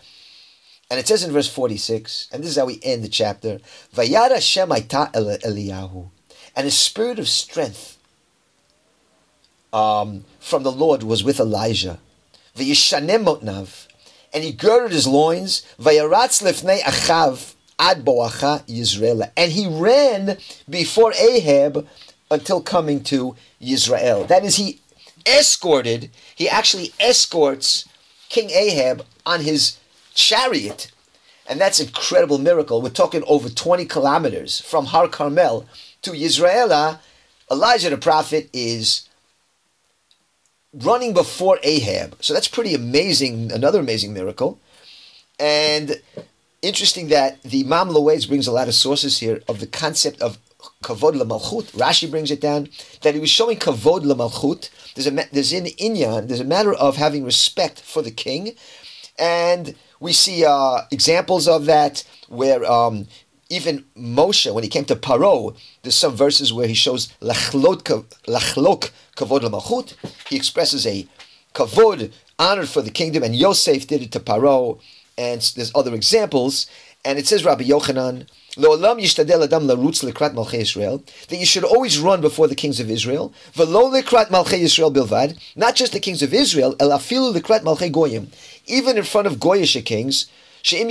And 0.90 1.00
it 1.00 1.08
says 1.08 1.24
in 1.24 1.32
verse 1.32 1.50
46, 1.50 2.30
and 2.32 2.44
this 2.44 2.52
is 2.52 2.58
how 2.58 2.66
we 2.66 2.80
end 2.84 3.04
the 3.04 3.10
chapter, 3.10 3.60
Vayad 3.96 4.32
Hashem 4.32 4.70
Eliyahu, 4.70 6.10
and 6.56 6.68
a 6.68 6.72
spirit 6.72 7.20
of 7.20 7.28
strength 7.28 7.98
um, 9.74 10.26
from 10.40 10.64
the 10.64 10.72
Lord 10.72 11.04
was 11.04 11.24
with 11.24 11.40
Elijah. 11.40 12.00
Vayishanem 12.56 13.26
motnav, 13.26 13.88
and 14.34 14.44
he 14.44 14.52
girded 14.52 14.92
his 14.92 15.08
loins, 15.08 15.66
Vayaratz 15.80 16.42
lifnei 16.44 16.80
achav 16.82 17.56
ad 17.78 18.06
boacha 18.06 18.66
Yisrael, 18.68 19.30
and 19.36 19.52
he 19.52 19.68
ran 19.68 20.38
before 20.70 21.14
Ahab 21.14 21.88
until 22.32 22.62
coming 22.62 23.04
to 23.04 23.36
Israel. 23.60 24.26
That 24.26 24.44
is, 24.44 24.56
he 24.56 24.82
escorted, 25.26 26.10
he 26.36 26.48
actually 26.50 26.92
escorts 27.00 27.88
King 28.30 28.50
Ahab 28.50 29.06
on 29.26 29.42
his 29.42 29.78
chariot. 30.14 30.92
And 31.48 31.62
that's 31.62 31.80
an 31.80 31.88
incredible 31.88 32.40
miracle. 32.40 32.82
We're 32.82 32.90
talking 32.90 33.24
over 33.28 33.50
20 33.50 33.86
kilometers 33.86 34.62
from 34.62 34.88
Har 34.88 35.08
Carmel 35.08 35.68
to 36.02 36.12
Yisraelah. 36.12 37.00
Elijah 37.52 37.92
the 37.92 37.98
prophet 37.98 38.50
is 38.52 39.08
running 40.74 41.14
before 41.14 41.60
Ahab. 41.64 42.18
So 42.20 42.34
that's 42.34 42.48
pretty 42.48 42.74
amazing, 42.74 43.52
another 43.52 43.80
amazing 43.80 44.14
miracle. 44.14 44.60
And 45.40 46.02
interesting 46.62 47.10
that 47.10 47.42
the 47.44 47.64
Loez 47.64 48.28
brings 48.28 48.48
a 48.48 48.52
lot 48.52 48.68
of 48.68 48.74
sources 48.74 49.20
here 49.20 49.42
of 49.48 49.60
the 49.60 49.68
concept 49.68 50.22
of 50.22 50.40
kavod 50.86 51.14
lemalchut. 51.20 51.72
Rashi 51.84 52.10
brings 52.10 52.30
it 52.30 52.40
down 52.40 52.70
that 53.02 53.16
he 53.16 53.20
was 53.20 53.30
showing 53.30 53.58
kavod 53.58 54.02
lemalchut. 54.04 54.70
There's 54.94 55.08
a 55.08 55.12
there's 55.34 55.52
in 55.52 55.66
inyan. 55.66 56.28
There's 56.28 56.40
a 56.40 56.52
matter 56.56 56.74
of 56.74 56.98
having 56.98 57.24
respect 57.26 57.82
for 57.82 58.02
the 58.02 58.12
king, 58.12 58.56
and 59.18 59.76
we 60.00 60.14
see 60.14 60.46
uh, 60.46 60.82
examples 60.92 61.48
of 61.48 61.66
that 61.66 62.04
where 62.28 62.64
um, 62.72 63.08
even 63.50 63.86
Moshe, 63.98 64.54
when 64.54 64.64
he 64.64 64.70
came 64.70 64.86
to 64.86 64.96
Paro, 64.96 65.56
there's 65.82 65.96
some 65.96 66.16
verses 66.16 66.54
where 66.54 66.68
he 66.68 66.74
shows 66.74 67.08
lachlok 67.22 67.84
kavod 69.18 69.42
lemalchut. 69.42 69.96
He 70.30 70.36
expresses 70.36 70.86
a 70.86 71.08
kavod 71.56 72.12
honor 72.38 72.66
for 72.66 72.82
the 72.82 72.92
kingdom, 72.92 73.24
and 73.24 73.36
Yosef 73.36 73.88
did 73.88 74.04
it 74.04 74.12
to 74.12 74.20
Paro, 74.20 74.80
and 75.18 75.42
there's 75.56 75.72
other 75.74 75.96
examples. 75.96 76.68
And 77.04 77.20
it 77.20 77.28
says 77.28 77.46
Rabbi 77.46 77.64
Yochanan 77.64 78.28
that 78.56 80.18
you 81.32 81.46
should 81.46 81.64
always 81.64 82.00
run 82.00 82.22
before 82.22 82.48
the 82.48 82.56
kings 82.56 82.80
of 82.80 82.90
Israel. 82.90 83.34
Not 85.56 85.76
just 85.76 85.92
the 85.94 86.00
kings 86.00 86.24
of 86.24 86.34
Israel, 86.34 86.76
even 88.68 88.98
in 88.98 89.04
front 89.04 89.28
of 89.28 89.36
Goyish 89.38 89.86
kings. 89.86 90.28
And 90.72 90.90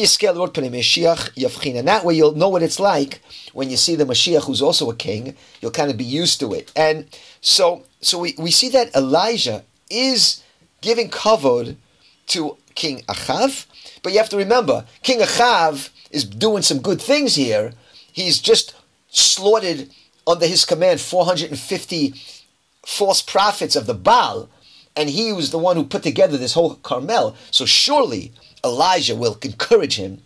that 1.88 2.04
way 2.04 2.14
you'll 2.14 2.36
know 2.36 2.48
what 2.48 2.62
it's 2.62 2.78
like 2.78 3.20
when 3.52 3.70
you 3.70 3.76
see 3.76 3.96
the 3.96 4.04
Mashiach 4.04 4.44
who's 4.44 4.62
also 4.62 4.88
a 4.90 4.94
king. 4.94 5.34
You'll 5.60 5.72
kind 5.72 5.90
of 5.90 5.96
be 5.96 6.04
used 6.04 6.38
to 6.40 6.52
it. 6.54 6.70
And 6.76 7.06
so 7.40 7.82
so 8.00 8.18
we, 8.18 8.34
we 8.38 8.50
see 8.50 8.68
that 8.68 8.94
Elijah 8.94 9.64
is 9.90 10.42
giving 10.80 11.08
kavod 11.08 11.76
to 12.28 12.56
King 12.74 13.02
Achav. 13.08 13.66
But 14.04 14.12
you 14.12 14.18
have 14.18 14.28
to 14.28 14.36
remember, 14.36 14.84
King 15.02 15.20
Achav 15.20 15.88
is 16.10 16.24
doing 16.24 16.62
some 16.62 16.80
good 16.80 17.00
things 17.00 17.34
here. 17.34 17.72
He's 18.12 18.38
just 18.38 18.76
slaughtered 19.08 19.88
under 20.26 20.46
his 20.46 20.66
command 20.66 21.00
450 21.00 22.14
false 22.86 23.22
prophets 23.22 23.74
of 23.74 23.86
the 23.86 23.94
Baal, 23.94 24.50
and 24.94 25.08
he 25.08 25.32
was 25.32 25.50
the 25.50 25.58
one 25.58 25.76
who 25.76 25.84
put 25.84 26.02
together 26.02 26.36
this 26.36 26.52
whole 26.52 26.74
Carmel. 26.76 27.34
So 27.50 27.64
surely 27.64 28.32
Elijah 28.62 29.16
will 29.16 29.38
encourage 29.42 29.96
him 29.96 30.22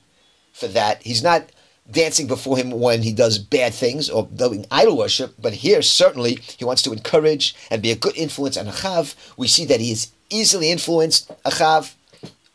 for 0.52 0.66
that. 0.66 1.00
He's 1.04 1.22
not 1.22 1.48
dancing 1.88 2.26
before 2.26 2.58
him 2.58 2.72
when 2.72 3.02
he 3.02 3.12
does 3.12 3.38
bad 3.38 3.72
things 3.74 4.10
or 4.10 4.26
doing 4.34 4.66
idol 4.72 4.98
worship, 4.98 5.34
but 5.38 5.54
here 5.54 5.82
certainly 5.82 6.40
he 6.58 6.64
wants 6.64 6.82
to 6.82 6.92
encourage 6.92 7.54
and 7.70 7.80
be 7.80 7.92
a 7.92 7.96
good 7.96 8.16
influence 8.16 8.56
on 8.56 8.66
Achav. 8.66 9.14
We 9.36 9.46
see 9.46 9.64
that 9.66 9.80
he 9.80 9.92
is 9.92 10.10
easily 10.30 10.72
influenced, 10.72 11.30
Achav, 11.44 11.94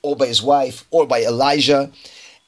or 0.04 0.16
by 0.16 0.28
his 0.28 0.44
wife, 0.44 0.86
or 0.92 1.08
by 1.08 1.24
Elijah. 1.24 1.92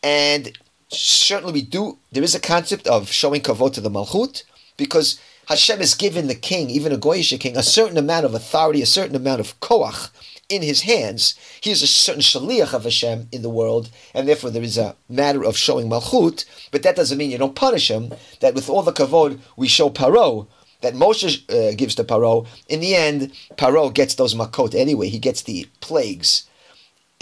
And 0.03 0.55
certainly 0.89 1.53
we 1.53 1.61
do, 1.63 1.97
there 2.11 2.23
is 2.23 2.35
a 2.35 2.39
concept 2.39 2.85
of 2.87 3.11
showing 3.11 3.41
kavod 3.41 3.73
to 3.73 3.81
the 3.81 3.89
Malchut, 3.89 4.43
because 4.77 5.19
Hashem 5.47 5.79
has 5.79 5.95
given 5.95 6.27
the 6.27 6.35
king, 6.35 6.69
even 6.69 6.91
a 6.91 6.97
Goyish 6.97 7.39
king, 7.39 7.55
a 7.57 7.63
certain 7.63 7.97
amount 7.97 8.25
of 8.25 8.33
authority, 8.33 8.81
a 8.81 8.85
certain 8.85 9.15
amount 9.15 9.39
of 9.39 9.59
koach 9.59 10.09
in 10.49 10.61
his 10.61 10.81
hands. 10.81 11.35
He 11.61 11.71
is 11.71 11.81
a 11.81 11.87
certain 11.87 12.21
shaliach 12.21 12.73
of 12.73 12.83
Hashem 12.83 13.29
in 13.31 13.41
the 13.41 13.49
world, 13.49 13.89
and 14.13 14.27
therefore 14.27 14.51
there 14.51 14.63
is 14.63 14.77
a 14.77 14.95
matter 15.09 15.43
of 15.43 15.57
showing 15.57 15.89
malchut, 15.89 16.45
but 16.71 16.83
that 16.83 16.95
doesn't 16.95 17.17
mean 17.17 17.31
you 17.31 17.37
don't 17.37 17.55
punish 17.55 17.89
him. 17.89 18.13
That 18.41 18.53
with 18.53 18.69
all 18.69 18.83
the 18.83 18.91
kavod 18.91 19.39
we 19.55 19.67
show 19.67 19.89
paro, 19.89 20.47
that 20.81 20.93
Moshe 20.93 21.49
uh, 21.49 21.75
gives 21.75 21.95
to 21.95 22.03
paro, 22.03 22.47
in 22.67 22.79
the 22.79 22.95
end, 22.95 23.31
paro 23.55 23.93
gets 23.93 24.15
those 24.15 24.35
makot 24.35 24.75
anyway. 24.75 25.09
He 25.09 25.19
gets 25.19 25.41
the 25.43 25.67
plagues 25.79 26.47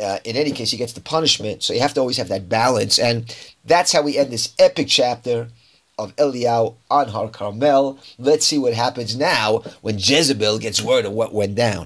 uh, 0.04 0.20
in 0.24 0.36
any 0.36 0.52
case, 0.52 0.72
he 0.72 0.78
gets 0.78 0.94
the 0.94 1.02
punishment. 1.02 1.64
So 1.64 1.74
you 1.74 1.80
have 1.80 1.94
to 1.96 2.00
always 2.00 2.18
have 2.18 2.28
that 2.30 2.50
balance. 2.50 3.00
And 3.00 3.36
that's 3.66 3.92
how 3.92 4.02
we 4.02 4.18
end 4.18 4.32
this 4.32 4.54
epic 4.60 4.88
chapter 4.88 5.48
of 5.98 6.16
Eliyahu 6.18 6.76
on 6.90 7.08
Har 7.08 7.30
Carmel. 7.30 8.00
Let's 8.18 8.46
see 8.46 8.58
what 8.58 8.74
happens 8.74 9.16
now 9.16 9.60
when 9.82 9.96
Jezebel 9.98 10.60
gets 10.60 10.82
word 10.82 11.06
of 11.06 11.14
what 11.14 11.34
went 11.34 11.56
down. 11.56 11.82